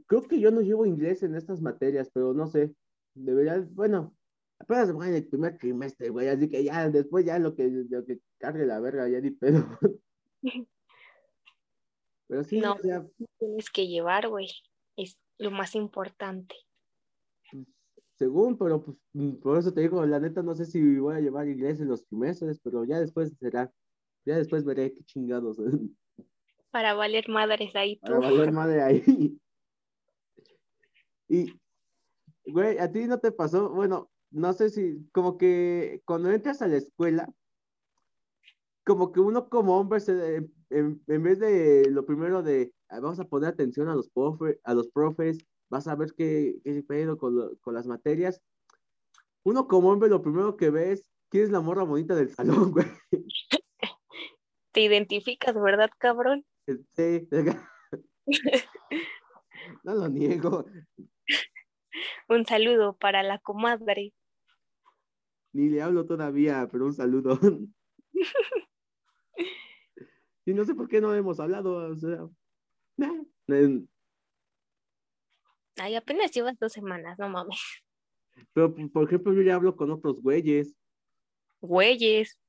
creo 0.08 0.28
que 0.28 0.40
yo 0.40 0.52
no 0.52 0.62
llevo 0.62 0.86
inglés 0.86 1.24
en 1.24 1.36
estas 1.36 1.62
materias, 1.62 2.10
pero 2.14 2.34
no 2.34 2.48
sé. 2.48 2.76
Debería, 3.14 3.66
bueno, 3.72 4.14
apenas 4.60 4.92
voy 4.92 5.08
en 5.08 5.16
el 5.16 5.28
primer 5.28 5.58
trimestre, 5.58 6.10
güey, 6.10 6.28
así 6.28 6.50
que 6.50 6.64
ya 6.64 6.90
después 6.90 7.26
ya 7.26 7.40
lo 7.40 7.56
que, 7.56 7.70
lo 7.90 8.06
que 8.06 8.20
cargue 8.38 8.66
la 8.66 8.82
verga, 8.82 9.08
ya 9.08 9.22
ni 9.22 9.32
pedo. 9.32 9.66
pero 12.28 12.44
sí, 12.44 12.60
no, 12.60 12.78
tienes 13.40 13.70
que 13.70 13.88
llevar, 13.88 14.28
güey, 14.28 14.50
es 14.98 15.18
lo 15.38 15.52
más 15.52 15.76
importante 15.76 16.56
según, 18.16 18.58
pero 18.58 18.82
pues 18.82 18.98
mm, 19.14 19.36
por 19.36 19.58
eso 19.58 19.74
te 19.74 19.82
digo, 19.82 20.06
la 20.06 20.20
neta 20.20 20.42
no 20.42 20.56
sé 20.56 20.66
si 20.66 20.98
voy 20.98 21.16
a 21.16 21.20
llevar 21.20 21.48
inglés 21.48 21.80
en 21.80 21.90
los 21.90 22.12
meses, 22.12 22.60
pero 22.64 22.84
ya 22.84 23.00
después 23.00 23.34
será, 23.40 23.72
ya 24.26 24.38
después 24.38 24.64
veré 24.66 24.94
qué 24.94 25.04
chingados. 25.04 25.58
Para 26.72 26.94
valer 26.94 27.30
madres 27.30 27.76
ahí. 27.76 27.98
Para 27.98 28.20
valer 28.20 28.52
madre 28.52 28.82
ahí. 28.82 29.04
Y, 31.28 31.60
güey, 32.46 32.78
a 32.78 32.92
ti 32.92 33.06
no 33.06 33.20
te 33.20 33.32
pasó, 33.32 33.70
bueno, 33.70 34.12
no 34.30 34.54
sé 34.54 34.70
si, 34.70 35.10
como 35.12 35.40
que 35.40 36.04
cuando 36.06 36.30
entras 36.30 36.62
a 36.62 36.68
la 36.68 36.78
escuela, 36.78 37.34
como 38.86 39.12
que 39.12 39.20
uno 39.20 39.50
como 39.50 39.80
hombre, 39.80 40.00
se, 40.02 40.48
en, 40.70 41.02
vez 41.08 41.40
de 41.40 41.90
lo 41.90 42.06
primero 42.06 42.44
de, 42.44 42.74
ah, 42.90 43.00
vamos 43.00 43.20
a 43.20 43.26
poner 43.26 43.50
atención 43.50 43.90
a 43.90 43.96
los, 43.96 44.10
profe, 44.10 44.60
a 44.64 44.74
los 44.74 44.90
profes, 44.90 45.40
vas 45.76 45.88
a 45.90 45.96
ver 45.96 46.14
qué, 46.16 46.56
qué 46.64 46.82
pedo 46.84 47.18
con, 47.18 47.58
con, 47.58 47.74
las 47.74 47.86
materias. 47.86 48.42
Uno 49.44 49.68
como 49.68 49.90
hombre 49.90 50.08
lo 50.10 50.22
primero 50.22 50.56
que 50.56 50.70
ves, 50.70 51.12
¿quién 51.30 51.44
es 51.44 51.50
la 51.50 51.60
morra 51.60 51.84
bonita 51.84 52.16
del 52.16 52.30
salón, 52.30 52.72
güey? 52.72 52.88
Te 54.72 54.82
identificas, 54.82 55.54
¿verdad, 55.54 55.90
cabrón? 55.98 56.46
Sí. 56.96 57.28
no 59.84 59.96
lo 59.96 60.08
niego. 60.08 60.66
Un 62.30 62.46
saludo 62.46 62.96
para 62.96 63.22
la 63.22 63.40
comadre. 63.40 64.14
Ni 65.52 65.70
le 65.70 65.82
hablo 65.82 66.06
todavía, 66.06 66.70
pero 66.72 66.86
un 66.86 66.94
saludo. 66.94 67.38
y 70.46 70.54
no 70.54 70.64
sé 70.64 70.74
por 70.74 70.88
qué 70.88 71.02
no 71.02 71.14
hemos 71.14 71.42
hablado, 71.42 71.92
o 71.92 71.96
sea, 71.98 72.30
Ay, 75.78 75.96
apenas 75.96 76.32
llevas 76.32 76.58
dos 76.60 76.74
semanas, 76.74 77.18
no 77.20 77.30
mames. 77.30 77.60
Pero, 78.54 78.74
por 78.92 79.06
ejemplo, 79.06 79.34
yo 79.34 79.42
ya 79.42 79.56
hablo 79.56 79.76
con 79.76 79.92
otros 79.92 80.22
güeyes. 80.22 80.76
Güeyes. 81.62 82.40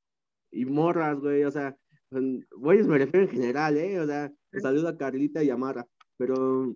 Y 0.50 0.64
morras, 0.64 1.18
güey, 1.18 1.44
o 1.44 1.50
sea, 1.50 1.76
güeyes 2.56 2.86
me 2.86 2.98
refiero 2.98 3.26
en 3.26 3.32
general, 3.32 3.76
¿eh? 3.76 4.00
O 4.00 4.06
sea, 4.06 4.32
un 4.52 4.60
saludo 4.60 4.88
a 4.88 4.96
Carlita 4.96 5.42
y 5.42 5.50
a 5.50 5.56
Mara, 5.56 5.86
pero... 6.16 6.74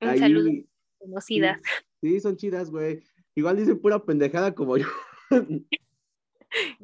Un 0.00 0.18
saludo 0.18 0.50
conocidas. 0.98 1.60
Sí, 2.00 2.20
son 2.20 2.36
chidas, 2.36 2.70
güey. 2.70 3.02
Igual 3.34 3.56
dicen 3.56 3.80
pura 3.80 4.04
pendejada 4.04 4.54
como 4.54 4.76
yo. 4.76 4.86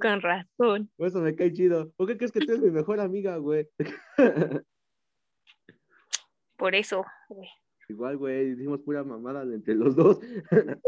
Con 0.00 0.20
razón. 0.20 0.90
Por 0.96 1.08
eso 1.08 1.20
me 1.20 1.34
cae 1.34 1.52
chido. 1.52 1.90
¿Por 1.96 2.06
qué 2.06 2.16
crees 2.16 2.32
que 2.32 2.40
tú 2.40 2.52
eres 2.52 2.62
mi 2.62 2.70
mejor 2.70 3.00
amiga, 3.00 3.36
güey? 3.38 3.68
Por 6.56 6.74
eso, 6.74 7.04
güey. 7.28 7.48
Igual, 7.88 8.16
güey, 8.16 8.52
hicimos 8.52 8.80
pura 8.80 9.04
mamada 9.04 9.42
entre 9.42 9.74
los 9.74 9.94
dos. 9.94 10.20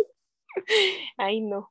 Ay, 1.17 1.41
no. 1.41 1.71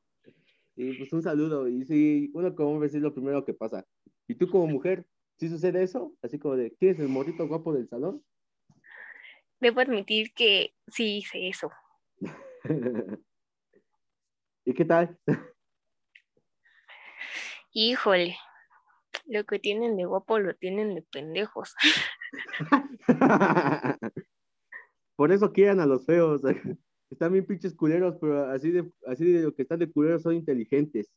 Y 0.74 0.94
pues 0.94 1.12
un 1.12 1.22
saludo. 1.22 1.68
Y 1.68 1.84
sí, 1.84 2.30
uno 2.34 2.54
como 2.54 2.70
hombre 2.70 2.88
es 2.88 2.94
lo 2.94 3.12
primero 3.12 3.44
que 3.44 3.52
pasa. 3.52 3.84
¿Y 4.26 4.34
tú 4.34 4.48
como 4.48 4.66
mujer, 4.66 5.04
sí 5.36 5.48
sucede 5.48 5.82
eso? 5.82 6.14
Así 6.22 6.38
como 6.38 6.56
de, 6.56 6.74
¿quién 6.78 6.92
es 6.92 7.00
el 7.00 7.08
morrito 7.08 7.46
guapo 7.46 7.72
del 7.72 7.88
salón? 7.88 8.24
Debo 9.60 9.80
admitir 9.80 10.32
que 10.34 10.74
sí 10.86 11.18
hice 11.18 11.48
eso. 11.48 11.70
¿Y 14.64 14.74
qué 14.74 14.84
tal? 14.84 15.18
Híjole, 17.72 18.36
lo 19.26 19.44
que 19.44 19.58
tienen 19.58 19.96
de 19.96 20.04
guapo 20.04 20.38
lo 20.38 20.54
tienen 20.54 20.94
de 20.94 21.02
pendejos. 21.02 21.74
Por 25.18 25.32
eso 25.32 25.52
quieran 25.52 25.80
a 25.80 25.86
los 25.86 26.06
feos. 26.06 26.42
Están 27.10 27.32
bien 27.32 27.44
pinches 27.44 27.74
culeros, 27.74 28.16
pero 28.20 28.46
así 28.50 28.70
de, 28.70 28.88
así 29.04 29.24
de 29.24 29.42
lo 29.42 29.52
que 29.52 29.62
están 29.62 29.80
de 29.80 29.90
culeros 29.90 30.22
son 30.22 30.34
inteligentes. 30.34 31.10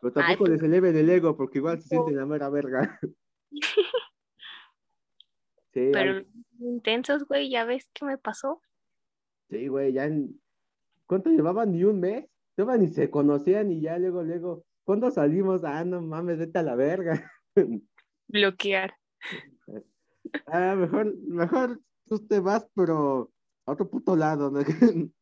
Pero 0.00 0.12
tampoco 0.12 0.46
les 0.46 0.60
pues 0.60 0.70
eleven 0.70 0.96
el 0.96 1.10
ego, 1.10 1.36
porque 1.36 1.58
igual 1.58 1.80
se 1.82 1.88
sienten 1.88 2.14
la 2.16 2.26
mera 2.26 2.48
verga. 2.48 2.98
Sí, 5.74 5.90
Pero 5.92 6.24
intensos, 6.60 7.26
güey, 7.28 7.50
¿ya 7.50 7.66
ves 7.66 7.90
qué 7.92 8.06
me 8.06 8.16
pasó? 8.16 8.62
sí, 9.50 9.68
güey, 9.68 9.92
ya 9.92 10.06
en... 10.06 10.40
¿Cuánto 11.06 11.28
llevaban? 11.28 11.72
¿Ni 11.72 11.84
un 11.84 12.00
mes? 12.00 12.26
Todavía 12.56 12.86
ni 12.86 12.88
se 12.88 13.10
conocían 13.10 13.70
y 13.70 13.82
ya 13.82 13.98
luego, 13.98 14.22
luego, 14.22 14.64
¿cuándo 14.82 15.10
salimos? 15.10 15.64
Ah, 15.64 15.84
no 15.84 16.00
mames, 16.00 16.38
vete 16.38 16.58
a 16.58 16.62
la 16.62 16.74
verga. 16.74 17.30
Bloquear. 18.28 18.94
Ah, 20.46 20.74
mejor, 20.74 21.14
mejor 21.18 21.80
tú 22.08 22.26
te 22.26 22.40
vas, 22.40 22.66
pero 22.74 23.30
a 23.66 23.72
otro 23.72 23.88
puto 23.88 24.16
lado, 24.16 24.50
¿no? 24.50 24.60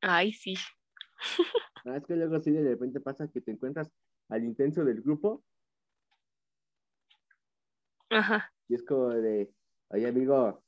Ay, 0.00 0.32
sí. 0.32 0.54
Ah, 1.84 1.96
es 1.96 2.06
que 2.06 2.16
luego 2.16 2.38
sí 2.40 2.50
de 2.50 2.62
repente 2.62 3.00
pasa 3.00 3.28
que 3.28 3.40
te 3.40 3.50
encuentras 3.50 3.90
al 4.28 4.44
intenso 4.44 4.84
del 4.84 5.00
grupo 5.00 5.42
Ajá. 8.10 8.52
y 8.68 8.74
es 8.74 8.84
como 8.84 9.08
de, 9.08 9.50
oye 9.88 10.06
amigo, 10.06 10.62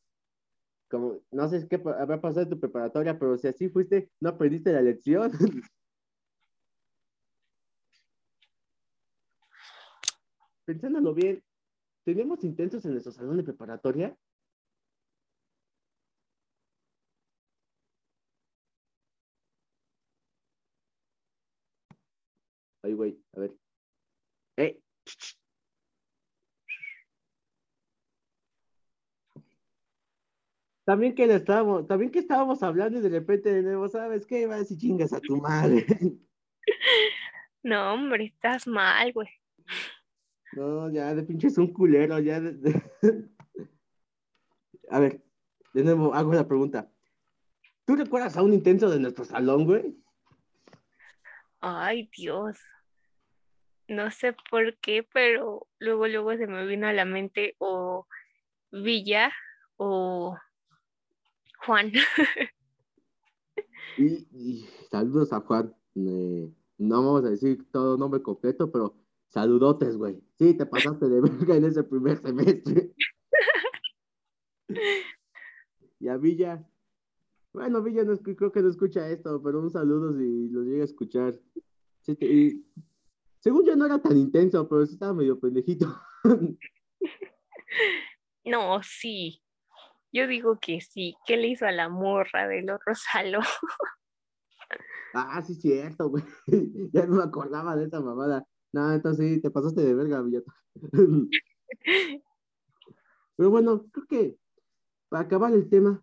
como, 0.89 1.21
no 1.31 1.49
sé 1.49 1.69
qué 1.69 1.77
habrá 1.77 2.21
pasado 2.21 2.43
en 2.43 2.51
tu 2.51 2.59
preparatoria, 2.59 3.19
pero 3.19 3.39
si 3.39 3.47
así 3.49 3.69
fuiste, 3.69 4.11
no 4.21 4.31
aprendiste 4.31 4.73
la 4.73 4.83
lección. 4.83 5.31
Pensándolo 10.65 11.15
bien, 11.15 11.43
¿teníamos 12.05 12.43
intensos 12.45 12.85
en 12.85 12.93
nuestro 12.93 13.13
salón 13.13 13.37
de 13.37 13.45
preparatoria? 13.45 14.17
A 23.35 23.41
ver. 23.41 23.53
¡Eh! 24.57 24.81
También 30.85 31.15
que 31.15 31.27
le 31.27 31.37
estábamos, 31.37 31.87
también 31.87 32.11
que 32.11 32.19
estábamos 32.21 32.63
hablando 32.63 32.99
y 32.99 33.03
de 33.03 33.09
repente 33.09 33.53
de 33.53 33.63
nuevo, 33.63 33.89
¿sabes 33.89 34.27
qué? 34.27 34.47
Va 34.47 34.57
a 34.57 34.59
decir 34.59 34.79
chingas 34.79 35.13
a 35.13 35.21
tu 35.21 35.37
madre. 35.37 35.85
No, 37.63 37.93
hombre, 37.93 38.25
estás 38.25 38.67
mal, 38.67 39.13
güey. 39.13 39.29
No, 40.53 40.91
ya 40.91 41.15
de 41.15 41.23
pinche 41.23 41.49
es 41.49 41.59
un 41.59 41.75
culero, 41.75 42.19
ya 42.19 42.41
de- 42.41 42.55
de- 42.55 42.83
A 44.91 44.99
ver, 44.99 45.23
de 45.75 45.85
nuevo 45.85 46.15
hago 46.15 46.33
la 46.33 46.49
pregunta. 46.49 46.91
¿Tú 47.85 47.97
recuerdas 47.97 48.37
a 48.39 48.43
un 48.43 48.55
intenso 48.55 48.89
de 48.89 48.99
nuestro 48.99 49.27
salón, 49.27 49.67
güey? 49.67 49.95
Ay, 51.61 52.09
Dios. 52.17 52.57
No 53.91 54.09
sé 54.13 54.37
por 54.49 54.77
qué, 54.77 55.05
pero 55.13 55.67
luego, 55.81 56.07
luego 56.07 56.37
se 56.37 56.47
me 56.47 56.65
vino 56.65 56.87
a 56.87 56.93
la 56.93 57.05
mente 57.05 57.57
o 57.59 58.07
Villa 58.71 59.33
o 59.77 60.39
Juan. 61.67 61.93
Y, 63.97 64.65
saludos 64.91 65.31
a 65.33 65.41
Juan. 65.41 65.75
Eh, 65.97 66.51
no 66.79 67.05
vamos 67.05 67.25
a 67.25 67.31
decir 67.31 67.71
todo 67.71 67.99
nombre 67.99 68.23
completo, 68.23 68.71
pero 68.73 68.95
saludotes, 69.29 69.99
güey. 69.99 70.23
Sí, 70.39 70.57
te 70.57 70.65
pasaste 70.65 71.07
de 71.07 71.21
verga 71.21 71.57
en 71.57 71.65
ese 71.65 71.83
primer 71.83 72.17
semestre. 72.17 72.95
Y 75.99 76.09
a 76.09 76.17
Villa. 76.17 76.67
Bueno, 77.53 77.83
Villa 77.83 78.05
no, 78.05 78.17
creo 78.17 78.53
que 78.53 78.63
no 78.63 78.71
escucha 78.71 79.11
esto, 79.11 79.43
pero 79.43 79.61
un 79.61 79.69
saludo 79.69 80.15
si 80.15 80.49
lo 80.49 80.63
llega 80.63 80.81
a 80.81 80.87
escuchar. 80.87 81.39
Sí, 82.01 82.15
te- 82.15 82.63
según 83.41 83.65
yo 83.65 83.75
no 83.75 83.87
era 83.87 83.99
tan 84.01 84.17
intenso, 84.17 84.69
pero 84.69 84.87
sí 84.87 84.95
estaba 84.95 85.15
medio 85.15 85.39
pendejito. 85.39 85.87
No, 88.43 88.83
sí. 88.83 89.43
Yo 90.13 90.27
digo 90.27 90.59
que 90.61 90.81
sí. 90.81 91.15
¿Qué 91.27 91.37
le 91.37 91.49
hizo 91.49 91.67
a 91.67 91.73
la 91.73 91.89
morra 91.89 92.49
del 92.49 92.71
otro 92.71 92.95
salón? 92.95 93.43
ah, 95.15 95.43
sí, 95.43 95.55
cierto, 95.55 96.09
güey. 96.09 96.25
Ya 96.93 97.07
no 97.07 97.17
me 97.17 97.23
acordaba 97.23 97.77
de 97.77 97.85
esa 97.85 98.01
mamada. 98.01 98.45
No, 98.73 98.93
entonces 98.93 99.35
sí, 99.35 99.41
te 99.41 99.51
pasaste 99.51 99.83
de 99.83 99.95
verga, 99.95 100.23
Villata. 100.23 100.53
Pero 103.37 103.51
bueno, 103.51 103.87
creo 103.93 104.07
que 104.07 104.39
para 105.09 105.25
acabar 105.25 105.53
el 105.53 105.69
tema, 105.69 106.03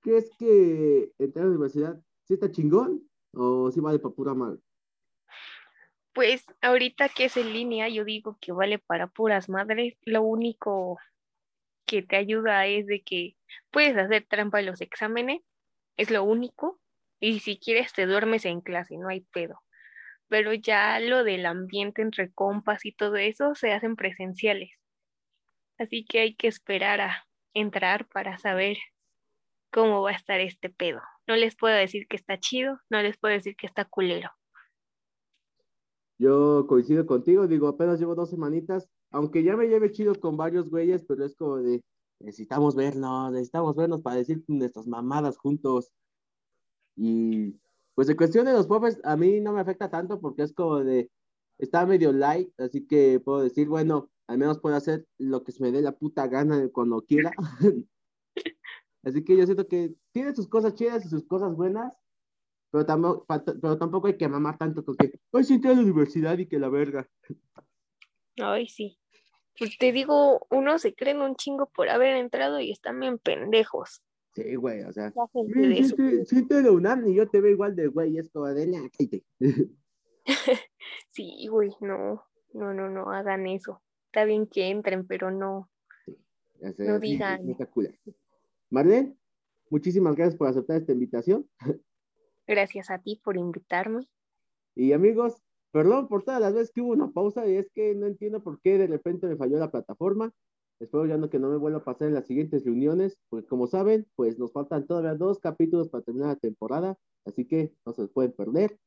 ¿crees 0.00 0.30
que 0.38 1.12
entrar 1.18 1.44
a 1.44 1.48
la 1.48 1.54
universidad 1.54 2.00
sí 2.24 2.34
está 2.34 2.50
chingón 2.50 3.08
o 3.32 3.70
sí 3.70 3.80
vale 3.80 3.98
para 3.98 4.14
pura 4.14 4.34
madre? 4.34 4.60
Pues 6.16 6.46
ahorita 6.62 7.10
que 7.10 7.26
es 7.26 7.36
en 7.36 7.52
línea, 7.52 7.90
yo 7.90 8.02
digo 8.02 8.38
que 8.40 8.50
vale 8.50 8.78
para 8.78 9.06
puras 9.06 9.50
madres. 9.50 9.98
Lo 10.00 10.22
único 10.22 10.98
que 11.84 12.02
te 12.02 12.16
ayuda 12.16 12.66
es 12.66 12.86
de 12.86 13.02
que 13.02 13.36
puedes 13.70 13.98
hacer 13.98 14.24
trampa 14.26 14.60
en 14.60 14.64
los 14.64 14.80
exámenes, 14.80 15.42
es 15.98 16.10
lo 16.10 16.24
único. 16.24 16.80
Y 17.20 17.40
si 17.40 17.58
quieres 17.58 17.92
te 17.92 18.06
duermes 18.06 18.46
en 18.46 18.62
clase, 18.62 18.96
no 18.96 19.10
hay 19.10 19.20
pedo. 19.30 19.62
Pero 20.28 20.54
ya 20.54 20.98
lo 21.00 21.22
del 21.22 21.44
ambiente 21.44 22.00
entre 22.00 22.32
compas 22.32 22.86
y 22.86 22.92
todo 22.92 23.16
eso 23.16 23.54
se 23.54 23.74
hacen 23.74 23.94
presenciales. 23.94 24.70
Así 25.76 26.06
que 26.06 26.20
hay 26.20 26.34
que 26.34 26.48
esperar 26.48 27.02
a 27.02 27.26
entrar 27.52 28.08
para 28.08 28.38
saber 28.38 28.78
cómo 29.70 30.00
va 30.00 30.12
a 30.12 30.14
estar 30.14 30.40
este 30.40 30.70
pedo. 30.70 31.02
No 31.26 31.36
les 31.36 31.56
puedo 31.56 31.74
decir 31.74 32.08
que 32.08 32.16
está 32.16 32.40
chido, 32.40 32.80
no 32.88 33.02
les 33.02 33.18
puedo 33.18 33.34
decir 33.34 33.54
que 33.54 33.66
está 33.66 33.84
culero. 33.84 34.32
Yo 36.18 36.66
coincido 36.66 37.06
contigo, 37.06 37.46
digo, 37.46 37.68
apenas 37.68 38.00
llevo 38.00 38.14
dos 38.14 38.30
semanitas, 38.30 38.88
aunque 39.10 39.42
ya 39.42 39.56
me 39.56 39.68
lleve 39.68 39.92
chido 39.92 40.14
con 40.14 40.36
varios 40.36 40.70
güeyes, 40.70 41.04
pero 41.06 41.24
es 41.24 41.36
como 41.36 41.58
de, 41.58 41.84
necesitamos 42.20 42.74
vernos, 42.74 43.32
necesitamos 43.32 43.76
vernos 43.76 44.02
para 44.02 44.16
decir 44.16 44.42
nuestras 44.48 44.86
mamadas 44.86 45.36
juntos. 45.36 45.92
Y 46.96 47.54
pues 47.94 48.08
en 48.08 48.16
cuestión 48.16 48.46
de 48.46 48.52
los 48.52 48.66
profes, 48.66 49.00
a 49.04 49.16
mí 49.16 49.40
no 49.40 49.52
me 49.52 49.60
afecta 49.60 49.90
tanto 49.90 50.20
porque 50.20 50.42
es 50.42 50.52
como 50.54 50.82
de, 50.82 51.10
está 51.58 51.84
medio 51.86 52.12
light, 52.12 52.50
así 52.58 52.86
que 52.86 53.20
puedo 53.20 53.42
decir, 53.42 53.68
bueno, 53.68 54.10
al 54.26 54.38
menos 54.38 54.58
puedo 54.58 54.76
hacer 54.76 55.06
lo 55.18 55.44
que 55.44 55.52
se 55.52 55.62
me 55.62 55.72
dé 55.72 55.82
la 55.82 55.92
puta 55.92 56.26
gana 56.28 56.68
cuando 56.70 57.02
quiera. 57.02 57.32
así 59.04 59.24
que 59.24 59.36
yo 59.36 59.44
siento 59.44 59.68
que 59.68 59.94
tiene 60.12 60.34
sus 60.34 60.48
cosas 60.48 60.74
chidas 60.74 61.04
y 61.04 61.08
sus 61.08 61.24
cosas 61.24 61.54
buenas, 61.54 61.96
pero 62.76 62.84
tampoco, 62.84 63.26
pero 63.62 63.78
tampoco 63.78 64.06
hay 64.06 64.18
que 64.18 64.28
mamar 64.28 64.58
tanto 64.58 64.84
porque 64.84 65.18
hoy 65.30 65.44
sí 65.44 65.54
entré 65.54 65.70
a 65.70 65.74
la 65.74 65.80
universidad 65.80 66.36
y 66.36 66.46
que 66.46 66.58
la 66.58 66.68
verga. 66.68 67.08
Ay, 68.36 68.68
sí. 68.68 68.98
Pues 69.58 69.78
te 69.78 69.92
digo, 69.92 70.46
uno 70.50 70.78
se 70.78 70.94
creen 70.94 71.22
un 71.22 71.36
chingo 71.36 71.70
por 71.74 71.88
haber 71.88 72.16
entrado 72.16 72.60
y 72.60 72.70
están 72.70 73.00
bien 73.00 73.18
pendejos. 73.18 74.02
Sí, 74.34 74.56
güey, 74.56 74.82
o 74.82 74.92
sea, 74.92 75.10
sí, 75.10 75.84
sí, 75.84 76.26
sí, 76.26 76.46
te 76.46 76.60
lo 76.60 76.74
UNAM 76.74 77.08
y 77.08 77.14
yo 77.14 77.26
te 77.26 77.40
veo 77.40 77.52
igual 77.52 77.74
de 77.74 77.86
güey, 77.86 78.18
es 78.18 78.28
como 78.28 78.46
de. 78.48 78.90
Sí, 81.12 81.46
güey, 81.48 81.70
no, 81.80 82.26
no, 82.52 82.74
no, 82.74 82.90
no 82.90 83.10
hagan 83.10 83.46
eso. 83.46 83.80
Está 84.08 84.26
bien 84.26 84.46
que 84.46 84.68
entren, 84.68 85.06
pero 85.06 85.30
no. 85.30 85.70
O 86.60 86.72
sea, 86.72 86.92
No 86.92 86.98
digan. 86.98 87.56
Marlene, 88.68 89.16
muchísimas 89.70 90.14
gracias 90.14 90.36
por 90.36 90.48
aceptar 90.48 90.76
esta 90.76 90.92
invitación. 90.92 91.48
Gracias 92.46 92.90
a 92.90 92.98
ti 92.98 93.20
por 93.22 93.36
invitarme. 93.36 94.08
Y 94.74 94.92
amigos, 94.92 95.42
perdón 95.72 96.08
por 96.08 96.22
todas 96.22 96.40
las 96.40 96.54
veces 96.54 96.70
que 96.72 96.80
hubo 96.80 96.92
una 96.92 97.10
pausa 97.10 97.46
y 97.46 97.56
es 97.56 97.70
que 97.70 97.94
no 97.94 98.06
entiendo 98.06 98.42
por 98.42 98.60
qué 98.60 98.78
de 98.78 98.86
repente 98.86 99.26
me 99.26 99.36
falló 99.36 99.58
la 99.58 99.70
plataforma. 99.70 100.32
Espero 100.78 101.06
ya 101.06 101.16
no 101.16 101.30
que 101.30 101.38
no 101.38 101.48
me 101.48 101.56
vuelva 101.56 101.78
a 101.78 101.84
pasar 101.84 102.08
en 102.08 102.14
las 102.14 102.26
siguientes 102.26 102.64
reuniones, 102.64 103.16
porque 103.30 103.46
como 103.46 103.66
saben, 103.66 104.06
pues 104.14 104.38
nos 104.38 104.52
faltan 104.52 104.86
todavía 104.86 105.14
dos 105.14 105.38
capítulos 105.38 105.88
para 105.88 106.04
terminar 106.04 106.28
la 106.28 106.36
temporada, 106.36 106.98
así 107.24 107.46
que 107.46 107.72
no 107.86 107.94
se 107.94 108.02
los 108.02 108.10
pueden 108.10 108.32
perder. 108.32 108.78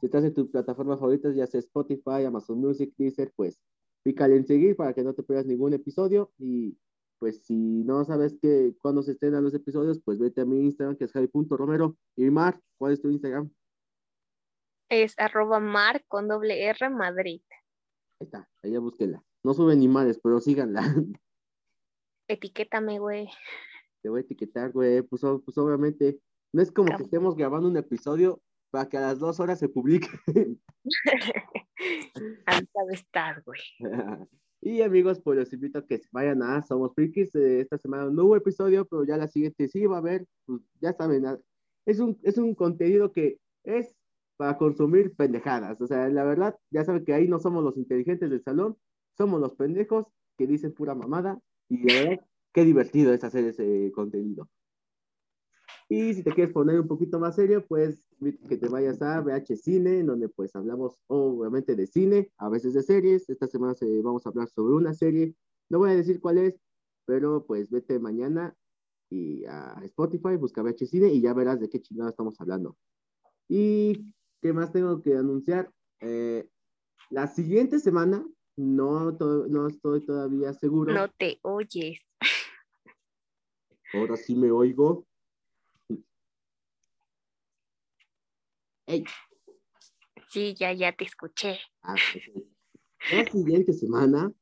Si 0.00 0.06
estás 0.06 0.24
en 0.24 0.32
tu 0.32 0.50
plataforma 0.50 0.96
favorita, 0.96 1.30
ya 1.32 1.46
sea 1.46 1.60
Spotify, 1.60 2.24
Amazon 2.26 2.58
Music, 2.60 2.94
Deezer, 2.96 3.30
pues 3.36 3.60
pícale 4.02 4.36
en 4.36 4.46
seguir 4.46 4.74
para 4.76 4.94
que 4.94 5.02
no 5.02 5.12
te 5.12 5.22
pierdas 5.22 5.46
ningún 5.46 5.74
episodio 5.74 6.32
y 6.38 6.76
pues 7.18 7.44
si 7.44 7.84
no 7.84 8.04
sabes 8.04 8.36
que 8.40 8.74
cuando 8.80 9.02
se 9.02 9.12
estrenan 9.12 9.44
los 9.44 9.54
episodios, 9.54 10.00
pues 10.04 10.18
vete 10.18 10.40
a 10.40 10.44
mi 10.44 10.60
Instagram 10.64 10.96
que 10.96 11.04
es 11.04 11.12
javi.romero 11.12 11.96
y 12.16 12.30
Mar, 12.30 12.60
¿cuál 12.78 12.92
es 12.92 13.00
tu 13.00 13.08
Instagram? 13.08 13.50
Es 14.90 15.14
arroba 15.18 15.60
mar 15.60 16.04
con 16.08 16.28
doble 16.28 16.64
R 16.66 16.90
Madrid. 16.90 17.42
Ahí 18.20 18.26
está, 18.26 18.48
allá 18.62 18.78
búsquenla. 18.78 19.24
No 19.42 19.54
suben 19.54 19.80
ni 19.80 19.88
madres, 19.88 20.18
pero 20.22 20.40
síganla. 20.40 20.82
Etiquétame, 22.28 22.98
güey. 22.98 23.28
Te 24.02 24.08
voy 24.08 24.18
a 24.18 24.22
etiquetar, 24.22 24.72
güey. 24.72 25.02
Pues, 25.02 25.22
pues 25.44 25.58
obviamente, 25.58 26.20
no 26.52 26.62
es 26.62 26.70
como 26.70 26.96
que 26.96 27.02
estemos 27.02 27.36
grabando 27.36 27.68
un 27.68 27.76
episodio 27.76 28.40
para 28.70 28.88
que 28.88 28.96
a 28.96 29.00
las 29.00 29.18
dos 29.18 29.40
horas 29.40 29.58
se 29.58 29.68
publique. 29.68 30.08
Avisado 32.46 32.90
estás, 32.90 33.44
güey. 33.44 33.60
y 34.64 34.80
amigos, 34.80 35.20
pues 35.22 35.38
los 35.38 35.52
invito 35.52 35.78
a 35.78 35.86
que 35.86 36.00
vayan 36.10 36.42
a 36.42 36.62
Somos 36.62 36.94
Frikis. 36.94 37.34
Eh, 37.34 37.60
esta 37.60 37.76
semana 37.76 38.10
no 38.10 38.24
hubo 38.24 38.36
episodio, 38.36 38.86
pero 38.86 39.04
ya 39.04 39.18
la 39.18 39.28
siguiente 39.28 39.68
sí 39.68 39.84
va 39.84 39.96
a 39.96 39.98
haber. 39.98 40.26
Pues 40.46 40.62
ya 40.80 40.94
saben, 40.94 41.26
ah, 41.26 41.38
es 41.84 42.00
un, 42.00 42.18
es 42.22 42.38
un 42.38 42.54
contenido 42.54 43.12
que 43.12 43.38
es 43.62 43.94
para 44.38 44.56
consumir 44.56 45.14
pendejadas. 45.14 45.80
O 45.82 45.86
sea, 45.86 46.08
la 46.08 46.24
verdad, 46.24 46.56
ya 46.70 46.82
saben 46.82 47.04
que 47.04 47.12
ahí 47.12 47.28
no 47.28 47.38
somos 47.40 47.62
los 47.62 47.76
inteligentes 47.76 48.30
del 48.30 48.42
salón, 48.42 48.78
somos 49.18 49.38
los 49.38 49.54
pendejos 49.54 50.06
que 50.38 50.46
dicen 50.46 50.72
pura 50.72 50.94
mamada 50.94 51.38
y 51.68 51.86
la 51.86 51.94
verdad, 51.94 52.26
qué 52.54 52.64
divertido 52.64 53.12
es 53.12 53.22
hacer 53.22 53.44
ese 53.44 53.92
contenido. 53.94 54.48
Y 55.88 56.14
si 56.14 56.22
te 56.22 56.32
quieres 56.32 56.52
poner 56.52 56.80
un 56.80 56.88
poquito 56.88 57.18
más 57.18 57.36
serio, 57.36 57.64
pues 57.66 58.06
que 58.48 58.56
te 58.56 58.68
vayas 58.68 59.02
a 59.02 59.20
VH 59.20 59.56
Cine, 59.56 60.00
en 60.00 60.06
donde 60.06 60.28
pues 60.28 60.56
hablamos 60.56 60.98
obviamente 61.08 61.76
de 61.76 61.86
cine, 61.86 62.30
a 62.38 62.48
veces 62.48 62.72
de 62.74 62.82
series. 62.82 63.28
Esta 63.28 63.46
semana 63.46 63.74
vamos 64.02 64.24
a 64.24 64.30
hablar 64.30 64.48
sobre 64.48 64.74
una 64.74 64.94
serie. 64.94 65.34
No 65.68 65.78
voy 65.78 65.90
a 65.90 65.96
decir 65.96 66.20
cuál 66.20 66.38
es, 66.38 66.58
pero 67.04 67.44
pues 67.44 67.70
vete 67.70 67.98
mañana 67.98 68.56
y 69.10 69.44
a 69.44 69.80
Spotify, 69.84 70.36
busca 70.36 70.62
VH 70.62 70.86
Cine 70.86 71.12
y 71.12 71.20
ya 71.20 71.34
verás 71.34 71.60
de 71.60 71.68
qué 71.68 71.80
chingado 71.80 72.10
estamos 72.10 72.40
hablando. 72.40 72.76
Y 73.48 74.14
qué 74.40 74.52
más 74.52 74.72
tengo 74.72 75.02
que 75.02 75.14
anunciar. 75.14 75.70
Eh, 76.00 76.48
la 77.10 77.26
siguiente 77.26 77.78
semana, 77.78 78.26
no, 78.56 79.12
no 79.12 79.66
estoy 79.68 80.04
todavía 80.04 80.54
seguro. 80.54 80.94
No 80.94 81.08
te 81.08 81.38
oyes. 81.42 82.00
Ahora 83.92 84.16
sí 84.16 84.34
me 84.34 84.50
oigo. 84.50 85.06
Sí, 90.28 90.54
ya, 90.54 90.72
ya 90.72 90.94
te 90.94 91.04
escuché. 91.04 91.58
Ah, 91.82 91.94
la 93.12 93.30
siguiente 93.30 93.72
semana, 93.72 94.32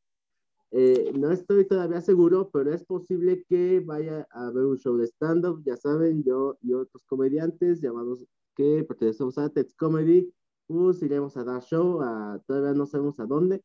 eh, 0.71 1.13
no 1.15 1.31
estoy 1.31 1.67
todavía 1.67 2.01
seguro, 2.01 2.51
pero 2.51 2.73
es 2.73 2.85
posible 2.85 3.45
que 3.49 3.81
vaya 3.81 4.27
a 4.31 4.47
haber 4.47 4.65
un 4.65 4.79
show 4.79 4.97
de 4.97 5.07
stand-up. 5.07 5.63
Ya 5.65 5.77
saben, 5.77 6.25
yo 6.25 6.57
y 6.63 6.73
otros 6.73 7.05
comediantes 7.05 7.81
llamados 7.81 8.25
que 8.57 8.85
pertenecemos 8.85 9.37
a 9.39 9.51
Tets 9.51 9.75
Comedy, 9.75 10.33
pues 10.67 11.03
iremos 11.03 11.37
a 11.37 11.45
dar 11.45 11.63
show, 11.63 12.01
a, 12.01 12.43
todavía 12.47 12.73
no 12.73 12.87
sabemos 12.87 13.19
a 13.21 13.27
dónde, 13.27 13.63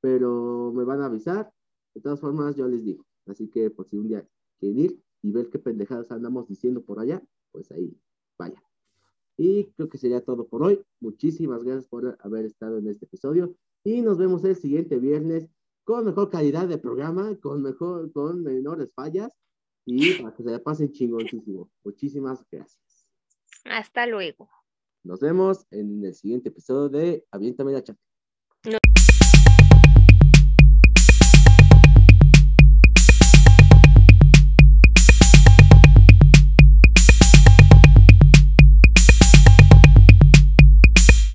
pero 0.00 0.72
me 0.74 0.84
van 0.84 1.02
a 1.02 1.06
avisar. 1.06 1.52
De 1.94 2.00
todas 2.00 2.20
formas, 2.20 2.56
yo 2.56 2.66
les 2.68 2.84
digo. 2.84 3.04
Así 3.26 3.48
que 3.48 3.70
por 3.70 3.86
si 3.86 3.96
un 3.96 4.08
día 4.08 4.26
quieren 4.58 4.78
ir 4.78 5.02
y 5.22 5.30
ver 5.30 5.50
qué 5.50 5.58
pendejadas 5.58 6.10
andamos 6.10 6.48
diciendo 6.48 6.82
por 6.82 7.00
allá, 7.00 7.22
pues 7.52 7.70
ahí 7.70 7.98
vaya. 8.38 8.65
Y 9.36 9.66
creo 9.72 9.88
que 9.88 9.98
sería 9.98 10.24
todo 10.24 10.46
por 10.46 10.62
hoy. 10.62 10.82
Muchísimas 11.00 11.62
gracias 11.62 11.88
por 11.88 12.16
haber 12.20 12.46
estado 12.46 12.78
en 12.78 12.88
este 12.88 13.04
episodio. 13.04 13.54
Y 13.84 14.02
nos 14.02 14.18
vemos 14.18 14.44
el 14.44 14.56
siguiente 14.56 14.98
viernes 14.98 15.48
con 15.84 16.04
mejor 16.04 16.30
calidad 16.30 16.66
de 16.66 16.78
programa, 16.78 17.36
con 17.40 17.62
mejor, 17.62 18.12
con 18.12 18.42
menores 18.42 18.92
fallas 18.94 19.30
y 19.84 20.14
para 20.14 20.34
que 20.34 20.42
se 20.42 20.50
la 20.50 20.58
pasen 20.58 20.90
chingoncísimo. 20.90 21.70
Muchísimas 21.84 22.44
gracias. 22.50 23.08
Hasta 23.64 24.06
luego. 24.06 24.48
Nos 25.04 25.20
vemos 25.20 25.66
en 25.70 26.04
el 26.04 26.14
siguiente 26.14 26.48
episodio 26.48 26.88
de 26.88 27.24
Aviéntame 27.30 27.72
la 27.72 27.84
chata. 27.84 28.05